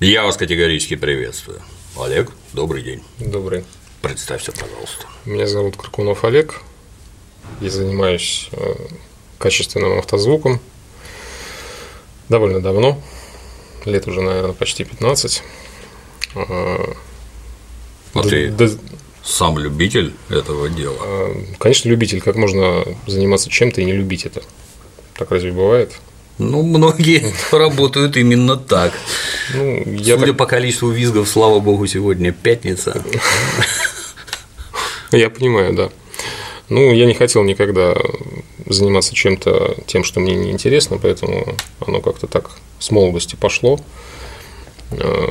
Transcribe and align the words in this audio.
Я 0.00 0.22
вас 0.22 0.36
категорически 0.36 0.94
приветствую. 0.94 1.60
Олег, 2.00 2.30
добрый 2.52 2.82
день. 2.84 3.02
Добрый. 3.18 3.64
Представься, 4.00 4.52
пожалуйста. 4.52 5.06
Меня 5.24 5.48
зовут 5.48 5.76
Каркунов 5.76 6.24
Олег. 6.24 6.60
Я 7.60 7.68
занимаюсь 7.70 8.48
э, 8.52 8.74
качественным 9.38 9.98
автозвуком 9.98 10.60
довольно 12.28 12.60
давно, 12.60 13.02
лет 13.86 14.06
уже, 14.06 14.20
наверное, 14.20 14.52
почти 14.52 14.84
15. 14.84 15.42
А 16.36 18.22
ты 18.22 18.78
сам 19.24 19.58
любитель 19.58 20.14
этого 20.28 20.68
дела? 20.68 20.96
А, 21.00 21.44
конечно, 21.58 21.88
любитель. 21.88 22.20
Как 22.20 22.36
можно 22.36 22.84
заниматься 23.08 23.50
чем-то 23.50 23.80
и 23.80 23.84
не 23.84 23.94
любить 23.94 24.26
это? 24.26 24.44
Так 25.14 25.32
разве 25.32 25.50
бывает? 25.50 25.92
Ну, 26.38 26.62
многие 26.62 27.32
работают 27.52 28.16
именно 28.16 28.56
так. 28.56 28.92
Ну, 29.54 29.82
я 29.86 30.14
Судя 30.14 30.28
так... 30.28 30.36
по 30.36 30.46
количеству 30.46 30.90
визгов, 30.90 31.28
слава 31.28 31.58
богу, 31.60 31.86
сегодня 31.86 32.32
пятница. 32.32 33.02
Я 35.10 35.30
понимаю, 35.30 35.74
да. 35.74 35.90
Ну, 36.68 36.92
я 36.92 37.06
не 37.06 37.14
хотел 37.14 37.42
никогда 37.44 37.96
заниматься 38.66 39.14
чем-то 39.14 39.76
тем, 39.86 40.04
что 40.04 40.20
мне 40.20 40.34
не 40.34 40.50
интересно, 40.50 40.98
поэтому 40.98 41.56
оно 41.86 42.00
как-то 42.00 42.26
так 42.26 42.50
с 42.78 42.90
молодости 42.90 43.34
пошло. 43.34 43.80
Э, 44.90 45.28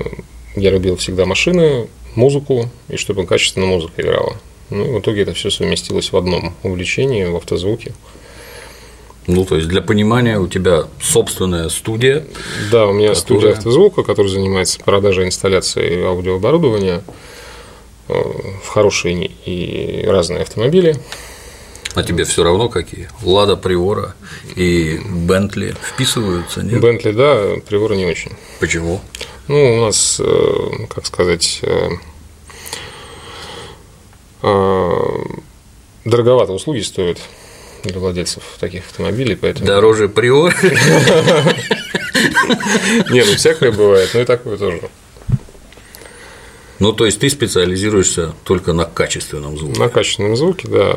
я 0.55 0.71
любил 0.71 0.97
всегда 0.97 1.25
машины, 1.25 1.87
музыку, 2.15 2.69
и 2.89 2.97
чтобы 2.97 3.27
качественно 3.27 3.67
музыка 3.67 4.01
играла. 4.01 4.35
Ну, 4.71 4.83
и 4.83 4.89
в 4.89 4.99
итоге 4.99 5.21
это 5.21 5.33
все 5.33 5.51
совместилось 5.51 6.11
в 6.11 6.17
одном 6.17 6.55
увлечении, 6.63 7.23
в 7.25 7.35
автозвуке. 7.35 7.93
Ну, 9.27 9.43
то 9.43 9.57
есть 9.57 9.67
для 9.67 9.81
понимания 9.81 10.39
у 10.39 10.47
тебя 10.47 10.85
собственная 11.01 11.67
студия. 11.67 12.25
Да, 12.71 12.87
у 12.87 12.93
меня 12.93 13.09
которая... 13.09 13.15
студия 13.15 13.51
автозвука, 13.51 14.03
которая 14.03 14.31
занимается 14.31 14.79
продажей 14.79 15.25
инсталляцией 15.25 16.05
аудиооборудования 16.05 17.03
э, 18.07 18.13
в 18.63 18.67
хорошие 18.69 19.25
и 19.25 20.05
разные 20.07 20.41
автомобили. 20.41 20.95
А 21.93 22.03
тебе 22.03 22.23
все 22.23 22.43
равно 22.43 22.69
какие? 22.69 23.09
Лада 23.21 23.57
Приора 23.57 24.15
и 24.55 25.01
Бентли 25.05 25.75
вписываются, 25.81 26.63
нет? 26.63 26.79
Бентли, 26.79 27.11
да, 27.11 27.55
Приора 27.67 27.95
не 27.95 28.05
очень. 28.05 28.31
Почему? 28.61 29.01
Ну, 29.49 29.77
у 29.77 29.81
нас, 29.81 30.21
э, 30.23 30.85
как 30.89 31.05
сказать, 31.05 31.59
э, 31.63 31.89
дороговато 36.05 36.53
услуги 36.53 36.79
стоят 36.79 37.17
для 37.83 37.99
владельцев 37.99 38.43
таких 38.59 38.85
автомобилей, 38.85 39.35
поэтому… 39.35 39.65
Дороже 39.65 40.09
приор? 40.09 40.53
Не, 43.11 43.23
ну 43.23 43.35
всякое 43.35 43.71
бывает, 43.71 44.09
но 44.13 44.21
и 44.21 44.25
такое 44.25 44.57
тоже. 44.57 44.81
Ну, 46.79 46.93
то 46.93 47.05
есть 47.05 47.19
ты 47.19 47.29
специализируешься 47.29 48.33
только 48.43 48.71
на 48.71 48.85
качественном 48.85 49.57
звуке. 49.57 49.79
На 49.79 49.89
качественном 49.89 50.35
звуке, 50.35 50.67
да. 50.67 50.95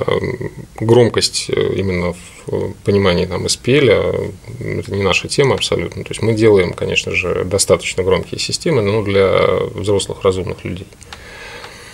Громкость 0.79 1.47
э, 1.49 1.75
именно 1.75 2.15
в 2.47 2.75
понимании 2.85 3.25
там 3.25 3.47
SPL 3.47 4.35
это 4.59 4.93
не 4.93 5.03
наша 5.03 5.29
тема 5.29 5.55
абсолютно. 5.55 6.05
То 6.05 6.11
есть 6.11 6.21
мы 6.21 6.35
делаем, 6.35 6.75
конечно 6.75 7.13
же, 7.13 7.45
достаточно 7.45 8.03
громкие 8.03 8.39
системы, 8.39 8.83
но 8.83 9.03
для 9.03 9.31
взрослых 9.75 10.23
разумных 10.23 10.65
людей. 10.65 10.87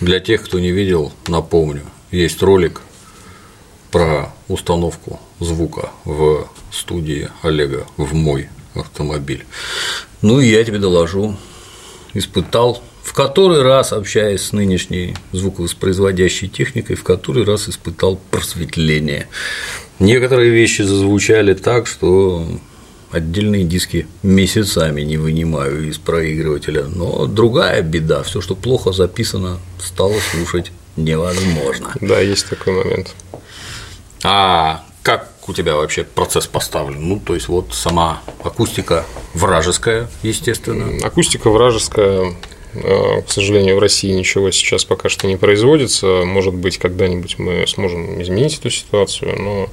Для 0.01 0.19
тех, 0.19 0.43
кто 0.43 0.59
не 0.59 0.71
видел, 0.71 1.13
напомню, 1.27 1.83
есть 2.11 2.41
ролик 2.43 2.81
про 3.91 4.33
установку 4.47 5.19
звука 5.39 5.91
в 6.05 6.47
студии 6.71 7.29
Олега 7.41 7.85
в 7.97 8.13
мой 8.13 8.49
автомобиль. 8.75 9.45
Ну 10.21 10.39
и 10.39 10.47
я 10.47 10.63
тебе 10.63 10.79
доложу, 10.79 11.35
испытал 12.13 12.81
в 13.03 13.13
который 13.13 13.61
раз, 13.61 13.93
общаясь 13.93 14.41
с 14.41 14.51
нынешней 14.51 15.15
звуковоспроизводящей 15.31 16.49
техникой, 16.49 16.97
в 16.97 17.03
который 17.03 17.45
раз 17.45 17.69
испытал 17.69 18.19
просветление. 18.31 19.27
Некоторые 19.99 20.51
вещи 20.51 20.81
зазвучали 20.81 21.53
так, 21.53 21.87
что 21.87 22.45
отдельные 23.09 23.63
диски 23.63 24.07
месяцами 24.23 25.01
не 25.01 25.15
вынимаю 25.15 25.87
из 25.87 25.97
проигрывателя. 25.97 26.83
Но 26.83 27.27
другая 27.27 27.81
беда, 27.81 28.23
все, 28.23 28.41
что 28.41 28.55
плохо 28.55 28.91
записано, 28.91 29.59
стало 29.79 30.15
слушать 30.31 30.71
невозможно. 30.97 31.93
Да, 32.01 32.19
есть 32.19 32.49
такой 32.49 32.73
момент. 32.73 33.15
А 34.23 34.83
как 35.03 35.29
у 35.47 35.53
тебя 35.53 35.75
вообще 35.75 36.03
процесс 36.03 36.47
поставлен? 36.47 37.07
Ну, 37.07 37.19
то 37.19 37.33
есть, 37.33 37.47
вот 37.47 37.73
сама 37.73 38.21
акустика 38.43 39.05
вражеская, 39.33 40.09
естественно. 40.23 41.05
Акустика 41.05 41.49
вражеская, 41.49 42.33
э, 42.73 43.21
к 43.21 43.29
сожалению, 43.29 43.77
в 43.77 43.79
России 43.79 44.11
ничего 44.11 44.51
сейчас 44.51 44.83
пока 44.83 45.09
что 45.09 45.27
не 45.27 45.37
производится. 45.37 46.23
Может 46.25 46.55
быть, 46.55 46.77
когда-нибудь 46.77 47.39
мы 47.39 47.65
сможем 47.67 48.21
изменить 48.21 48.59
эту 48.59 48.69
ситуацию, 48.69 49.41
но 49.41 49.69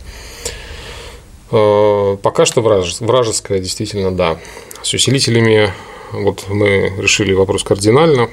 э, 1.51 2.17
пока 2.23 2.47
что 2.47 2.61
вражеская, 2.61 3.59
действительно, 3.59 4.13
да. 4.13 4.39
С 4.83 4.95
усилителями 4.95 5.73
вот 6.13 6.45
мы 6.49 6.93
решили 6.99 7.33
вопрос 7.33 7.65
кардинально. 7.65 8.31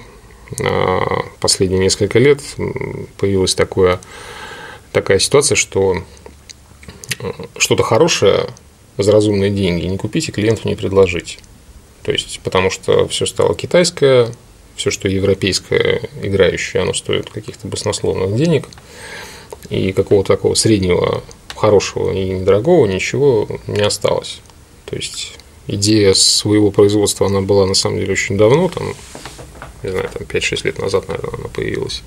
Э, 0.60 1.00
последние 1.40 1.80
несколько 1.80 2.20
лет 2.20 2.42
появилось 3.18 3.56
такое 3.56 4.00
такая 4.92 5.20
ситуация, 5.20 5.56
что 5.56 6.04
э, 7.20 7.32
что-то 7.58 7.84
хорошее 7.84 8.48
за 8.98 9.12
разумные 9.12 9.50
деньги 9.50 9.86
не 9.86 9.98
купить 9.98 10.30
и 10.30 10.32
клиенту 10.32 10.68
не 10.68 10.76
предложить. 10.76 11.40
То 12.04 12.12
есть, 12.12 12.40
потому 12.44 12.70
что 12.70 13.08
все 13.08 13.26
стало 13.26 13.56
китайское, 13.56 14.34
все, 14.76 14.90
что 14.90 15.08
европейское, 15.08 16.02
играющее, 16.22 16.82
оно 16.82 16.94
стоит 16.94 17.30
каких-то 17.30 17.68
баснословных 17.68 18.36
денег, 18.36 18.68
и 19.70 19.92
какого-то 19.92 20.34
такого 20.34 20.56
среднего, 20.56 21.24
хорошего 21.56 22.12
и 22.12 22.30
недорогого 22.30 22.88
ничего 22.88 23.48
не 23.68 23.82
осталось. 23.82 24.42
То 24.86 24.96
есть, 24.96 25.36
идея 25.68 26.14
своего 26.14 26.72
производства, 26.72 27.28
она 27.28 27.42
была 27.42 27.66
на 27.66 27.76
самом 27.76 28.00
деле 28.00 28.14
очень 28.14 28.38
давно, 28.38 28.70
там, 28.70 28.94
не 29.84 29.92
знаю, 29.92 30.10
там 30.12 30.24
5-6 30.24 30.66
лет 30.66 30.80
назад, 30.80 31.08
наверное, 31.08 31.38
она 31.38 31.48
появилась. 31.50 32.02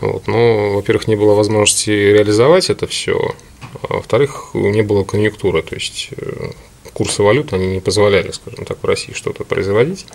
Вот. 0.00 0.26
Но, 0.26 0.74
во-первых, 0.74 1.08
не 1.08 1.16
было 1.16 1.34
возможности 1.34 1.90
реализовать 1.90 2.70
это 2.70 2.86
все, 2.86 3.34
а 3.82 3.94
во-вторых, 3.94 4.50
не 4.54 4.82
было 4.82 5.04
конъюнктуры, 5.04 5.62
то 5.62 5.74
есть 5.74 6.10
э, 6.16 6.50
курсы 6.92 7.22
валют 7.22 7.52
они 7.52 7.66
не 7.66 7.80
позволяли, 7.80 8.30
скажем 8.30 8.64
так, 8.64 8.82
в 8.82 8.86
России 8.86 9.12
что-то 9.12 9.44
производить. 9.44 10.06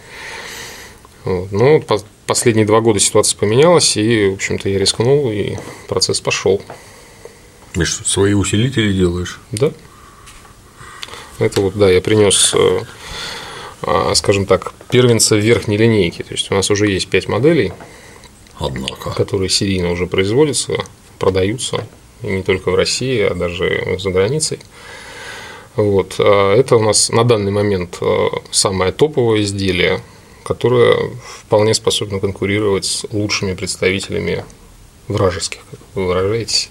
Вот. 1.24 1.52
Но 1.52 1.82
последние 2.28 2.66
два 2.66 2.82
года 2.82 3.00
ситуация 3.00 3.38
поменялась, 3.38 3.98
и, 3.98 4.30
в 4.30 4.34
общем-то, 4.36 4.70
я 4.70 4.78
рискнул, 4.78 5.32
и 5.32 5.58
процесс 5.88 6.22
пошел. 6.22 6.62
Что, 7.74 8.04
свои 8.08 8.34
усилители 8.34 8.92
делаешь? 8.94 9.40
Да. 9.52 9.72
Это 11.40 11.62
вот, 11.62 11.76
да, 11.76 11.90
я 11.90 12.02
принес, 12.02 12.54
э, 12.54 12.82
а, 13.82 14.14
скажем 14.14 14.46
так, 14.46 14.74
первенца 14.90 15.36
верхней 15.36 15.78
линейки. 15.78 16.22
То 16.22 16.34
есть 16.34 16.52
у 16.52 16.54
нас 16.54 16.70
уже 16.70 16.88
есть 16.88 17.08
пять 17.10 17.28
моделей 17.28 17.74
Однако. 18.62 19.12
которые 19.12 19.50
серийно 19.50 19.92
уже 19.92 20.08
производятся, 20.08 20.74
продаются, 21.20 21.86
и 22.24 22.28
не 22.28 22.44
только 22.44 22.72
в 22.72 22.76
России, 22.76 23.22
а 23.22 23.34
даже 23.34 23.98
за 24.00 24.12
границей. 24.12 24.60
Вот. 25.76 26.16
А 26.20 26.56
это 26.56 26.76
у 26.76 26.84
нас 26.84 27.10
на 27.10 27.24
данный 27.24 27.52
момент 27.52 27.98
э, 28.02 28.28
самое 28.52 28.92
топовое 28.92 29.42
изделие, 29.42 30.02
которое 30.44 31.12
вполне 31.24 31.74
способно 31.74 32.20
конкурировать 32.20 32.86
с 32.86 33.06
лучшими 33.12 33.54
представителями 33.54 34.46
вражеских, 35.08 35.62
как 35.70 35.80
вы 35.96 36.08
выражаетесь, 36.08 36.70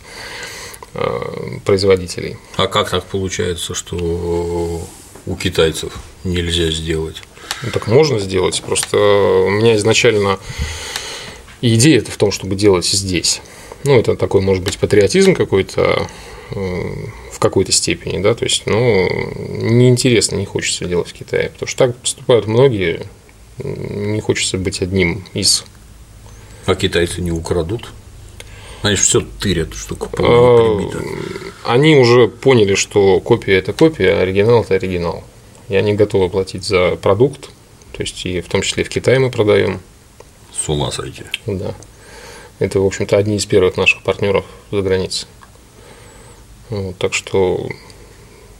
э, 0.95 1.59
производителей. 1.65 2.37
А 2.57 2.67
как 2.67 2.91
так 2.91 3.05
получается, 3.05 3.75
что 3.75 3.97
у 5.27 5.37
китайцев 5.37 5.93
нельзя 6.25 6.71
сделать? 6.71 7.23
Ну, 7.63 7.71
так 7.71 7.87
можно 7.87 8.19
сделать. 8.19 8.63
Просто 8.65 8.97
у 8.97 9.51
меня 9.51 9.77
изначально 9.77 10.39
и 11.61 11.75
идея 11.75 11.99
это 11.99 12.11
в 12.11 12.17
том, 12.17 12.31
чтобы 12.33 12.57
делать 12.57 12.87
здесь. 12.87 13.41
Ну, 13.85 13.99
это 13.99 14.17
такой, 14.17 14.41
может 14.41 14.63
быть, 14.63 14.79
патриотизм 14.79 15.35
какой-то 15.35 16.07
э, 16.51 16.95
в 17.33 17.39
какой-то 17.39 17.73
степени, 17.73 18.23
да, 18.23 18.35
то 18.35 18.45
есть, 18.45 18.63
ну, 18.67 19.09
неинтересно, 19.49 20.37
не 20.37 20.45
хочется 20.45 20.85
делать 20.85 21.09
в 21.09 21.13
Китае, 21.13 21.51
потому 21.51 21.69
что 21.69 21.87
так 21.87 21.97
поступают 21.97 22.47
многие, 22.47 23.07
не 23.63 24.21
хочется 24.21 24.59
быть 24.59 24.83
одним 24.83 25.25
из. 25.35 25.65
А 26.67 26.75
китайцы 26.75 27.21
не 27.21 27.31
украдут? 27.31 27.91
Они 28.83 28.97
же 28.97 29.03
все 29.03 29.21
тырят, 29.21 29.75
что 29.75 29.97
а, 30.19 30.91
Они 31.65 31.97
уже 31.97 32.29
поняли, 32.29 32.75
что 32.75 33.21
копия 33.21 33.59
это 33.59 33.73
копия, 33.73 34.15
а 34.15 34.23
оригинал 34.23 34.63
это 34.63 34.75
оригинал. 34.75 35.25
И 35.69 35.77
они 35.77 35.95
готовы 35.95 36.31
платить 36.31 36.65
за 36.65 36.97
продукт, 36.97 37.51
то 37.93 38.03
есть 38.03 38.25
и 38.25 38.41
в 38.41 38.49
том 38.49 38.63
числе 38.63 38.85
в 38.85 38.89
Китае 38.89 39.19
мы 39.19 39.31
продаем. 39.31 39.81
С 40.65 40.69
ума 40.69 40.91
сойти. 40.91 41.25
Да. 41.47 41.75
Это, 42.59 42.81
в 42.81 42.87
общем-то, 42.87 43.17
одни 43.17 43.37
из 43.37 43.47
первых 43.47 43.77
наших 43.77 44.03
партнеров 44.03 44.45
за 44.71 44.83
границей. 44.83 45.27
Вот, 46.69 46.99
так 46.99 47.15
что, 47.15 47.69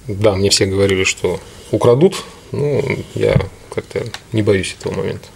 да, 0.09 0.35
мне 0.35 0.49
все 0.51 0.67
говорили, 0.67 1.05
что 1.05 1.39
украдут. 1.71 2.17
Ну, 2.53 2.83
я 3.15 3.39
как-то 3.73 4.05
не 4.33 4.43
боюсь 4.43 4.75
этого 4.79 4.95
момента. 4.95 5.29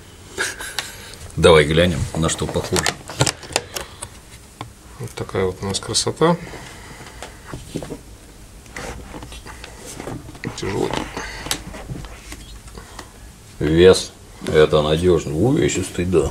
Давай 1.37 1.65
глянем, 1.65 2.01
на 2.17 2.29
что 2.29 2.47
похоже. 2.47 2.83
Вот 5.01 5.11
такая 5.11 5.45
вот 5.45 5.57
у 5.61 5.67
нас 5.67 5.79
красота. 5.79 6.37
Тяжелый. 10.57 10.91
Вес 13.59 14.13
это 14.47 14.83
надежно. 14.83 15.37
Увесистый, 15.37 16.05
да. 16.05 16.31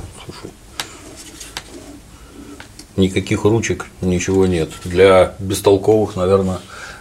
Никаких 3.03 3.44
ручек, 3.44 3.85
ничего 4.01 4.47
нет. 4.47 4.69
Для 4.85 5.35
бестолковых, 5.39 6.15
наверное, 6.15 6.59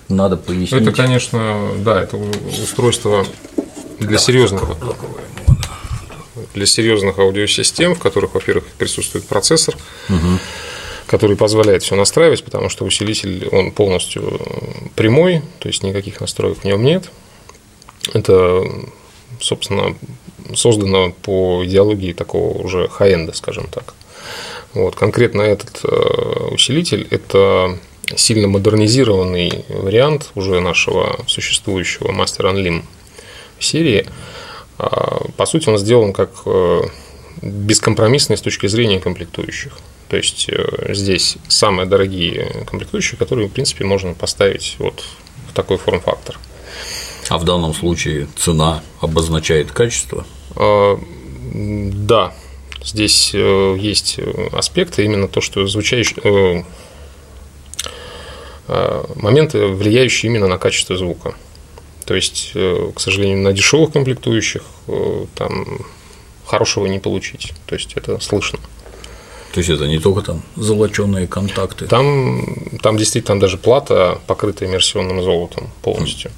надо 0.08 0.36
пояснить. 0.36 0.72
Это, 0.82 0.92
конечно, 0.92 1.70
да, 1.78 2.02
это 2.02 2.16
устройство 2.16 3.24
для 4.00 4.18
серьезных 4.18 4.64
для 6.54 6.66
серьезных 6.66 7.18
аудиосистем, 7.18 7.94
в 7.94 7.98
которых, 7.98 8.34
во-первых, 8.34 8.64
присутствует 8.78 9.26
процессор, 9.26 9.76
угу. 10.08 10.38
который 11.06 11.36
позволяет 11.36 11.82
все 11.82 11.94
настраивать, 11.94 12.44
потому 12.44 12.68
что 12.68 12.84
усилитель 12.84 13.48
он 13.52 13.70
полностью 13.70 14.40
прямой, 14.94 15.42
то 15.60 15.68
есть 15.68 15.82
никаких 15.82 16.20
настроек 16.20 16.58
в 16.58 16.64
нем 16.64 16.82
нет. 16.82 17.10
Это, 18.12 18.64
собственно, 19.40 19.96
создано 20.54 21.12
по 21.22 21.64
идеологии 21.64 22.12
такого 22.12 22.58
уже 22.58 22.88
хай-энда, 22.88 23.32
скажем 23.32 23.68
так. 23.68 23.94
Вот, 24.74 24.96
конкретно 24.96 25.42
этот 25.42 25.80
э, 25.84 26.48
усилитель– 26.50 27.06
это 27.10 27.78
сильно 28.16 28.48
модернизированный 28.48 29.64
вариант 29.68 30.30
уже 30.34 30.60
нашего 30.60 31.20
существующего 31.26 32.10
Master 32.12 32.52
Unlim 32.52 32.82
серии. 33.58 34.06
А, 34.78 35.24
по 35.36 35.46
сути, 35.46 35.68
он 35.68 35.78
сделан 35.78 36.12
как 36.12 36.30
э, 36.46 36.82
бескомпромиссный 37.42 38.36
с 38.36 38.40
точки 38.40 38.66
зрения 38.66 39.00
комплектующих. 39.00 39.78
То 40.08 40.16
есть 40.16 40.48
э, 40.48 40.92
здесь 40.94 41.36
самые 41.48 41.86
дорогие 41.86 42.64
комплектующие, 42.66 43.18
которые, 43.18 43.48
в 43.48 43.52
принципе, 43.52 43.84
можно 43.84 44.14
поставить 44.14 44.76
вот 44.78 45.04
в 45.48 45.54
такой 45.54 45.76
форм-фактор. 45.76 46.38
А 47.28 47.38
в 47.38 47.44
данном 47.44 47.74
случае 47.74 48.26
цена 48.36 48.82
обозначает 49.00 49.70
качество? 49.70 50.26
А, 50.56 50.98
да, 51.54 52.34
здесь 52.84 53.30
э, 53.34 53.76
есть 53.78 54.18
аспекты, 54.52 55.04
именно 55.04 55.28
то, 55.28 55.40
что 55.40 55.66
звучащие 55.66 56.64
моменты, 59.16 59.66
влияющие 59.66 60.30
именно 60.30 60.46
на 60.46 60.56
качество 60.56 60.96
звука. 60.96 61.34
То 62.06 62.14
есть, 62.14 62.52
к 62.54 63.00
сожалению, 63.00 63.38
на 63.38 63.52
дешевых 63.52 63.92
комплектующих 63.92 64.62
там 65.34 65.66
хорошего 66.46 66.86
не 66.86 66.98
получить. 66.98 67.52
То 67.66 67.74
есть 67.74 67.92
это 67.96 68.18
слышно. 68.20 68.60
То 69.52 69.58
есть 69.58 69.68
это 69.68 69.86
не 69.86 69.98
только 69.98 70.22
там 70.22 70.42
золоченые 70.56 71.26
контакты. 71.26 71.86
Там, 71.86 72.46
там 72.82 72.96
действительно 72.96 73.34
там 73.34 73.40
даже 73.40 73.58
плата 73.58 74.20
покрыта 74.26 74.64
иммерсионным 74.64 75.22
золотом 75.22 75.68
полностью. 75.82 76.30
Mm. 76.30 76.34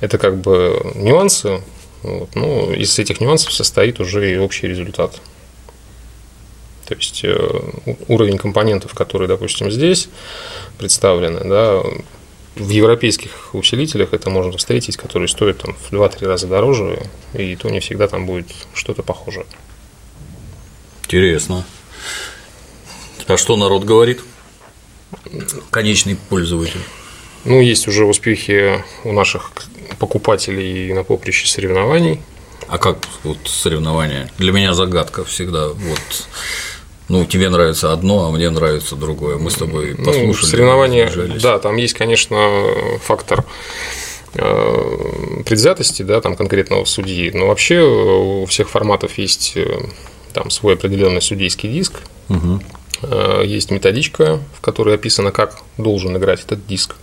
Это 0.00 0.18
как 0.18 0.40
бы 0.40 0.92
нюансы, 0.94 1.62
вот, 2.02 2.34
ну, 2.34 2.72
из 2.72 2.98
этих 2.98 3.20
нюансов 3.20 3.52
состоит 3.52 4.00
уже 4.00 4.32
и 4.32 4.38
общий 4.38 4.66
результат. 4.66 5.20
То 6.90 6.96
есть 6.96 7.20
э, 7.22 7.60
уровень 8.08 8.36
компонентов, 8.36 8.94
которые, 8.94 9.28
допустим, 9.28 9.70
здесь 9.70 10.08
представлены, 10.76 11.38
да, 11.44 11.82
в 12.56 12.68
европейских 12.68 13.54
усилителях 13.54 14.12
это 14.12 14.28
можно 14.28 14.58
встретить, 14.58 14.96
которые 14.96 15.28
стоят 15.28 15.58
там 15.58 15.76
в 15.76 15.92
2-3 15.92 16.26
раза 16.26 16.48
дороже, 16.48 17.06
и 17.32 17.54
то 17.54 17.70
не 17.70 17.78
всегда 17.78 18.08
там 18.08 18.26
будет 18.26 18.48
что-то 18.74 19.04
похожее. 19.04 19.46
Интересно. 21.04 21.64
А 23.28 23.36
что 23.36 23.56
народ 23.56 23.84
говорит? 23.84 24.22
Конечный 25.70 26.16
пользователь. 26.16 26.80
Ну, 27.44 27.60
есть 27.60 27.86
уже 27.86 28.04
успехи 28.04 28.82
у 29.04 29.12
наших 29.12 29.52
покупателей 30.00 30.92
на 30.92 31.04
поприще 31.04 31.46
соревнований. 31.46 32.20
А 32.66 32.78
как 32.78 32.98
вот 33.22 33.38
соревнования? 33.44 34.28
Для 34.38 34.50
меня 34.50 34.74
загадка 34.74 35.24
всегда. 35.24 35.68
Вот 35.68 36.28
ну, 37.10 37.24
тебе 37.26 37.48
нравится 37.48 37.92
одно, 37.92 38.26
а 38.26 38.30
мне 38.30 38.48
нравится 38.50 38.94
другое. 38.94 39.36
Мы 39.36 39.50
с 39.50 39.56
тобой 39.56 39.96
ну, 39.98 40.04
послушали. 40.04 40.26
Ну, 40.26 40.32
соревнования, 40.34 41.10
да, 41.42 41.58
там 41.58 41.76
есть, 41.76 41.94
конечно, 41.94 42.38
фактор 43.02 43.44
э, 44.34 45.42
предвзятости, 45.44 46.02
да, 46.02 46.20
там 46.20 46.36
конкретного 46.36 46.84
судьи, 46.84 47.32
но 47.34 47.48
вообще 47.48 47.82
у 47.82 48.46
всех 48.46 48.70
форматов 48.70 49.18
есть 49.18 49.54
э, 49.56 49.66
там 50.32 50.50
свой 50.50 50.74
определенный 50.74 51.20
судейский 51.20 51.68
диск, 51.68 51.94
угу. 52.28 52.60
есть 53.42 53.72
методичка, 53.72 54.38
в 54.56 54.60
которой 54.60 54.94
описано, 54.94 55.32
как 55.32 55.58
должен 55.78 56.16
играть 56.16 56.44
этот 56.44 56.64
диск 56.68 56.94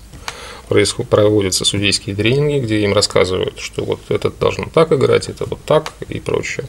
проводятся 0.67 1.65
судейские 1.65 2.15
тренинги, 2.15 2.59
где 2.59 2.81
им 2.81 2.93
рассказывают, 2.93 3.59
что 3.59 3.83
вот 3.83 3.99
этот 4.09 4.37
должен 4.39 4.69
так 4.69 4.91
играть, 4.91 5.29
это 5.29 5.45
вот 5.45 5.59
так 5.65 5.93
и 6.09 6.19
прочее. 6.19 6.65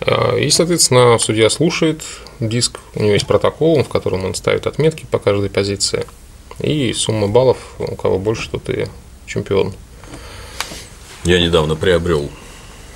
А, 0.00 0.36
и, 0.36 0.50
соответственно, 0.50 1.18
судья 1.18 1.50
слушает 1.50 2.02
диск, 2.40 2.78
у 2.94 3.02
него 3.02 3.12
есть 3.12 3.26
протокол, 3.26 3.82
в 3.82 3.88
котором 3.88 4.24
он 4.24 4.34
ставит 4.34 4.66
отметки 4.66 5.06
по 5.10 5.18
каждой 5.18 5.50
позиции, 5.50 6.06
и 6.60 6.92
сумма 6.92 7.28
баллов, 7.28 7.58
у 7.78 7.96
кого 7.96 8.18
больше, 8.18 8.50
тот 8.50 8.68
и 8.70 8.86
чемпион. 9.26 9.72
Я 11.24 11.40
недавно 11.40 11.76
приобрел 11.76 12.30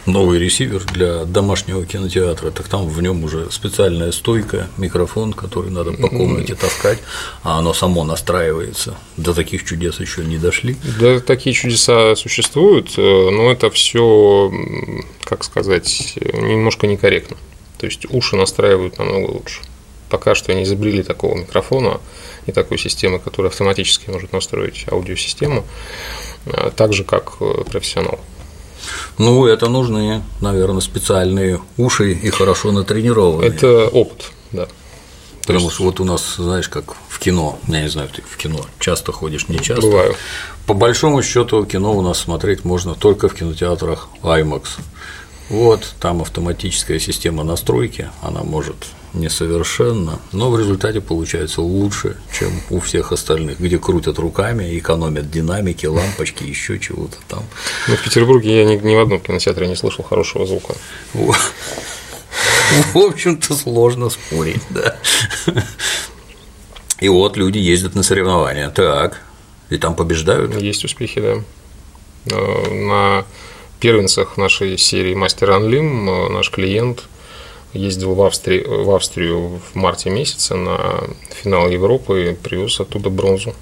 новый 0.07 0.39
ресивер 0.39 0.85
для 0.85 1.25
домашнего 1.25 1.85
кинотеатра, 1.85 2.51
так 2.51 2.69
там 2.69 2.89
в 2.89 3.03
нем 3.03 3.25
уже 3.25 3.51
специальная 3.51 4.13
стойка, 4.13 4.69
микрофон, 4.77 5.33
который 5.33 5.71
надо 5.71 5.93
по 5.93 6.09
комнате 6.09 6.55
таскать, 6.55 6.99
а 7.43 7.59
оно 7.59 7.75
само 7.75 8.05
настраивается. 8.05 8.97
До 9.17 9.35
таких 9.35 9.65
чудес 9.65 10.01
еще 10.01 10.25
не 10.25 10.39
дошли. 10.39 10.77
Да, 11.01 11.21
такие 11.21 11.55
чудеса 11.55 12.15
существуют, 12.17 12.95
э, 12.97 13.01
но 13.01 13.51
это 13.51 13.71
все, 13.71 14.53
как 15.25 15.45
сказать, 15.45 16.15
немножко 16.17 16.87
некорректно. 16.87 17.37
То 17.79 17.87
есть 17.87 18.07
уши 18.09 18.37
настраивают 18.37 18.99
намного 18.99 19.31
лучше. 19.31 19.61
Пока 20.09 20.35
что 20.35 20.55
не 20.55 20.63
изобрели 20.63 21.03
такого 21.03 21.37
микрофона 21.37 22.01
и 22.47 22.53
такой 22.53 22.79
системы, 22.79 23.19
которая 23.19 23.51
автоматически 23.51 24.09
может 24.09 24.33
настроить 24.33 24.87
аудиосистему, 24.91 25.65
э, 26.47 26.71
так 26.77 26.93
же, 26.93 27.05
как 27.05 27.35
э, 27.41 27.65
профессионал. 27.69 28.21
Ну, 29.19 29.47
это 29.47 29.69
нужны, 29.69 30.23
наверное, 30.41 30.81
специальные 30.81 31.61
уши 31.77 32.13
и 32.13 32.31
хорошо 32.31 32.73
натренированные. 32.73 33.49
Это 33.49 33.89
опыт, 33.89 34.31
да. 34.53 34.69
Потому 35.47 35.71
что 35.71 35.85
вот 35.85 36.01
у 36.01 36.05
нас, 36.05 36.37
знаешь, 36.37 36.69
как 36.69 36.97
в 37.09 37.19
кино, 37.21 37.59
я 37.69 37.83
не 37.83 37.89
знаю, 37.89 38.09
ты 38.09 38.23
в 38.23 38.37
кино 38.37 38.67
часто 38.81 39.13
ходишь, 39.13 39.49
не 39.49 39.59
часто. 39.59 39.83
Бываю. 39.83 40.17
По 40.67 40.75
большому 40.75 41.23
счету 41.23 41.65
кино 41.65 41.95
у 41.97 42.03
нас 42.03 42.19
смотреть 42.19 42.65
можно 42.65 42.95
только 42.97 43.29
в 43.29 43.35
кинотеатрах 43.35 44.09
IMAX. 44.23 44.65
Вот, 45.49 45.95
там 46.01 46.23
автоматическая 46.23 46.99
система 46.99 47.45
настройки, 47.45 48.11
она 48.21 48.43
может 48.43 48.77
несовершенно, 49.15 50.19
но 50.33 50.51
в 50.51 50.59
результате 50.59 51.01
получается 51.01 51.63
лучше, 51.63 52.17
чем 52.37 52.51
у 52.71 52.81
всех 52.81 53.13
остальных, 53.13 53.61
где 53.61 53.79
крутят 53.79 54.19
руками, 54.19 54.79
экономят 54.79 55.31
динамики, 55.31 55.87
лампочки, 55.87 56.43
еще 56.45 56.79
чего-то 56.79 57.17
там. 57.29 57.45
Ну, 57.89 57.97
в 57.97 58.03
Петербурге 58.03 58.59
я 58.59 58.65
ни, 58.65 58.77
ни 58.77 58.95
в 58.95 59.01
одном 59.01 59.21
кинотеатре 59.21 59.69
не 59.69 59.77
слышал 59.77 60.05
хорошего 60.05 60.47
звука. 60.47 60.75
В 61.15 62.99
общем-то, 62.99 63.55
сложно 63.55 64.11
спорить, 64.11 64.63
да. 64.71 64.97
И 67.01 67.09
вот 67.09 67.37
люди 67.37 67.59
ездят 67.59 67.95
на 67.95 68.03
соревнования. 68.03 68.71
Так, 68.71 69.23
и 69.71 69.79
там 69.79 69.95
побеждают. 69.95 70.61
Есть 70.61 70.85
успехи, 70.85 71.21
да. 71.21 71.43
Э, 72.35 72.71
на 72.75 73.25
первенцах 73.87 74.37
нашей 74.37 74.79
серии 74.79 75.15
Мастер 75.15 75.53
Анлим 75.53 76.11
э, 76.11 76.29
наш 76.31 76.51
клиент 76.51 77.05
ездил 77.73 78.15
в 78.15 78.23
Австрию, 78.23 78.83
в 78.83 78.91
Австрию 78.91 79.61
в 79.61 79.77
марте 79.77 80.11
месяце 80.11 80.57
на 80.57 81.05
финал 81.31 81.71
Европы 81.71 82.31
и 82.31 82.35
привез 82.35 82.81
оттуда 82.81 83.11
бронзу. 83.11 83.55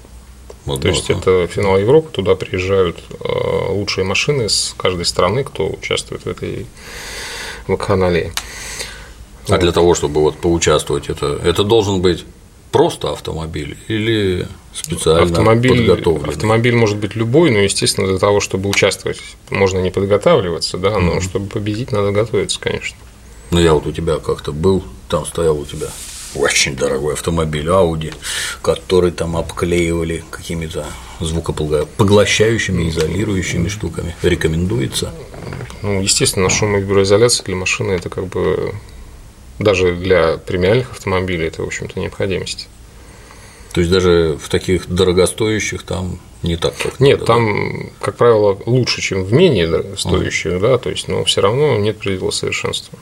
Вот 0.65 0.81
То 0.81 0.87
есть 0.87 1.11
это 1.11 1.45
финал 1.45 1.77
Европы, 1.77 2.09
туда 2.11 2.33
приезжают 2.33 2.97
э, 3.19 3.69
лучшие 3.69 4.03
машины 4.03 4.49
с 4.49 4.73
каждой 4.75 5.05
страны, 5.05 5.43
кто 5.43 5.69
участвует 5.69 6.25
в 6.25 6.27
этой 6.27 6.65
вакханалии. 7.67 8.33
А 9.47 9.51
вот. 9.51 9.59
для 9.59 9.71
того, 9.71 9.93
чтобы 9.93 10.21
вот 10.21 10.37
поучаствовать, 10.37 11.07
это, 11.07 11.39
это 11.43 11.63
должен 11.63 12.01
быть 12.01 12.25
просто 12.75 13.11
автомобиль 13.11 13.77
или 13.87 14.47
специально 14.73 15.23
автомобиль, 15.23 15.87
подготовленный? 15.87 16.33
Автомобиль 16.33 16.75
может 16.75 16.97
быть 16.97 17.15
любой, 17.15 17.49
но, 17.51 17.59
естественно, 17.59 18.05
для 18.05 18.17
того, 18.17 18.41
чтобы 18.41 18.69
участвовать, 18.69 19.21
можно 19.49 19.79
не 19.79 19.91
подготавливаться, 19.91 20.77
да, 20.77 20.99
но 20.99 21.13
mm-hmm. 21.13 21.21
чтобы 21.21 21.47
победить, 21.47 21.93
надо 21.93 22.11
готовиться, 22.11 22.59
конечно. 22.59 22.97
Ну, 23.51 23.61
я 23.61 23.73
вот 23.73 23.87
у 23.87 23.93
тебя 23.93 24.17
как-то 24.17 24.51
был, 24.51 24.83
там 25.07 25.25
стоял 25.25 25.57
у 25.57 25.65
тебя 25.65 25.87
очень 26.35 26.75
дорогой 26.75 27.13
автомобиль 27.13 27.67
Audi, 27.67 28.13
который 28.61 29.11
там 29.11 29.37
обклеивали 29.37 30.25
какими-то 30.29 30.85
звукопоглощающими, 31.21 32.89
изолирующими 32.89 33.69
штуками. 33.69 34.13
Рекомендуется? 34.21 35.13
Ну, 35.81 36.01
естественно, 36.01 36.49
шумоизоляция 36.49 37.45
для 37.45 37.55
машины– 37.55 37.91
это 37.93 38.09
как 38.09 38.27
бы 38.27 38.73
даже 39.59 39.95
для 39.95 40.37
премиальных 40.37 40.91
автомобилей 40.91 41.47
это, 41.47 41.63
в 41.63 41.67
общем-то, 41.67 41.99
необходимость. 41.99 42.67
То 43.73 43.81
есть 43.81 43.91
даже 43.91 44.37
в 44.41 44.47
таких 44.49 44.87
дорогостоящих 44.87 45.83
там 45.83 46.19
не 46.43 46.55
так 46.55 46.77
как 46.77 46.99
Нет, 46.99 47.19
надо, 47.19 47.25
там, 47.25 47.83
да? 47.83 47.89
как 47.99 48.15
правило, 48.15 48.57
лучше, 48.65 49.01
чем 49.01 49.23
в 49.23 49.33
менее 49.33 49.97
стоящих, 49.97 50.53
ага. 50.53 50.67
да, 50.67 50.77
то 50.77 50.89
есть, 50.89 51.07
но 51.07 51.23
все 51.25 51.41
равно 51.41 51.77
нет 51.77 51.97
предела 51.97 52.31
совершенства. 52.31 52.97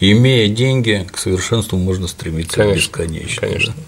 Имея 0.00 0.48
деньги, 0.48 1.06
к 1.10 1.16
совершенству 1.16 1.78
можно 1.78 2.08
стремиться 2.08 2.56
конечно, 2.56 2.76
бесконечно. 2.76 3.40
Конечно. 3.40 3.74
Да? 3.76 3.82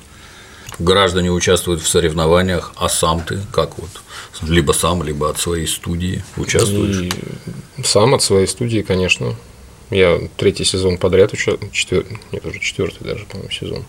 Граждане 0.78 1.30
участвуют 1.30 1.82
в 1.82 1.88
соревнованиях, 1.88 2.72
а 2.76 2.88
сам 2.88 3.20
ты 3.20 3.40
как 3.52 3.78
вот? 3.78 3.90
Либо 4.42 4.72
сам, 4.72 5.02
либо 5.02 5.28
от 5.28 5.38
своей 5.38 5.66
студии 5.66 6.24
участвуешь? 6.36 7.12
И 7.76 7.82
сам 7.82 8.14
от 8.14 8.22
своей 8.22 8.46
студии, 8.46 8.80
конечно. 8.80 9.36
Я 9.90 10.20
третий 10.36 10.64
сезон 10.64 10.98
подряд 10.98 11.32
участвую, 11.32 11.70
четвертый, 11.72 12.18
нет, 12.32 12.44
уже 12.46 12.58
четвертый 12.58 13.04
даже, 13.04 13.24
по-моему, 13.26 13.50
сезон. 13.50 13.84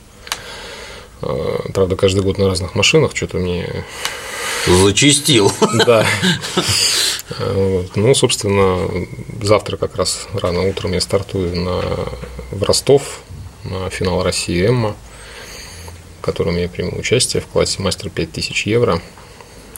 А, 1.21 1.71
правда, 1.73 1.95
каждый 1.95 2.21
год 2.23 2.37
на 2.37 2.47
разных 2.47 2.75
машинах 2.75 3.15
что-то 3.15 3.37
мне 3.37 3.85
Зачистил. 4.67 5.51
Да. 5.85 6.05
Вот. 7.39 7.95
Ну, 7.95 8.13
собственно, 8.13 8.87
завтра 9.41 9.77
как 9.77 9.95
раз 9.95 10.27
рано 10.33 10.67
утром 10.67 10.93
я 10.93 11.01
стартую 11.01 11.55
на, 11.59 11.81
в 12.51 12.63
Ростов 12.63 13.21
на 13.63 13.89
финал 13.89 14.21
России 14.21 14.67
Эмма, 14.67 14.95
в 16.19 16.25
котором 16.25 16.55
я 16.57 16.69
приму 16.69 16.97
участие 16.97 17.41
в 17.41 17.47
классе 17.47 17.81
мастер 17.81 18.09
5000 18.09 18.67
евро. 18.67 19.01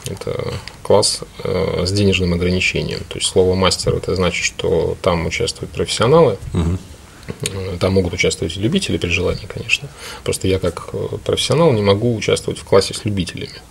Это 0.05 0.53
класс 0.83 1.21
э, 1.43 1.83
с 1.85 1.91
денежным 1.91 2.33
ограничением. 2.33 2.99
То 3.09 3.17
есть 3.17 3.27
слово 3.27 3.55
мастер 3.55 3.95
это 3.95 4.15
значит, 4.15 4.43
что 4.43 4.97
там 5.01 5.25
участвуют 5.25 5.71
профессионалы. 5.71 6.37
Угу. 6.53 7.77
Там 7.79 7.93
могут 7.93 8.13
участвовать 8.13 8.55
и 8.55 8.59
любители 8.59 8.97
при 8.97 9.09
желании, 9.09 9.47
конечно. 9.47 9.89
Просто 10.23 10.47
я 10.47 10.59
как 10.59 10.89
э, 10.93 11.07
профессионал 11.25 11.73
не 11.73 11.81
могу 11.81 12.15
участвовать 12.15 12.59
в 12.59 12.63
классе 12.63 12.93
с 12.93 13.03
любителями. 13.03 13.61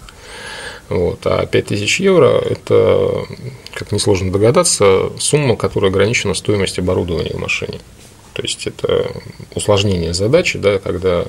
Вот. 0.88 1.20
А 1.24 1.46
5000 1.46 2.00
евро– 2.00 2.38
это, 2.50 3.26
как 3.74 3.92
несложно 3.92 4.30
догадаться, 4.30 5.10
сумма, 5.18 5.56
которая 5.56 5.90
ограничена 5.90 6.34
стоимостью 6.34 6.82
оборудования 6.82 7.32
в 7.34 7.40
машине. 7.40 7.80
То 8.36 8.42
есть 8.42 8.66
это 8.66 9.10
усложнение 9.54 10.12
задачи, 10.12 10.58
да, 10.58 10.78
когда 10.78 11.24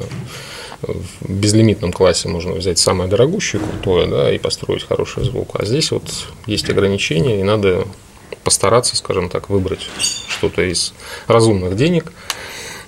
в 0.81 1.31
безлимитном 1.31 1.93
классе 1.93 2.27
можно 2.27 2.51
взять 2.51 2.79
самое 2.79 3.09
дорогущее, 3.09 3.61
крутое, 3.61 4.07
да, 4.07 4.33
и 4.33 4.37
построить 4.37 4.85
хороший 4.85 5.23
звук. 5.23 5.51
А 5.53 5.65
здесь 5.65 5.91
вот 5.91 6.03
есть 6.47 6.69
ограничения, 6.69 7.39
и 7.39 7.43
надо 7.43 7.87
постараться, 8.43 8.97
скажем 8.97 9.29
так, 9.29 9.49
выбрать 9.49 9.87
что-то 10.27 10.63
из 10.63 10.93
разумных 11.27 11.77
денег, 11.77 12.11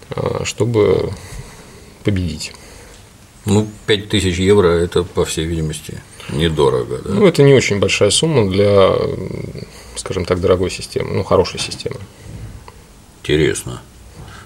а, 0.09 0.43
чтобы 0.43 1.11
победить. 2.03 2.51
Ну, 3.45 3.69
5000 3.87 4.37
евро– 4.37 4.67
это, 4.67 5.03
по 5.03 5.23
всей 5.23 5.45
видимости, 5.45 6.01
недорого, 6.27 6.97
да? 6.97 7.09
Ну, 7.11 7.25
это 7.25 7.41
не 7.41 7.53
очень 7.53 7.79
большая 7.79 8.09
сумма 8.09 8.51
для, 8.51 8.91
скажем 9.95 10.25
так, 10.25 10.41
дорогой 10.41 10.71
системы, 10.71 11.13
ну, 11.13 11.23
хорошей 11.23 11.61
системы. 11.61 12.01
Интересно. 13.21 13.81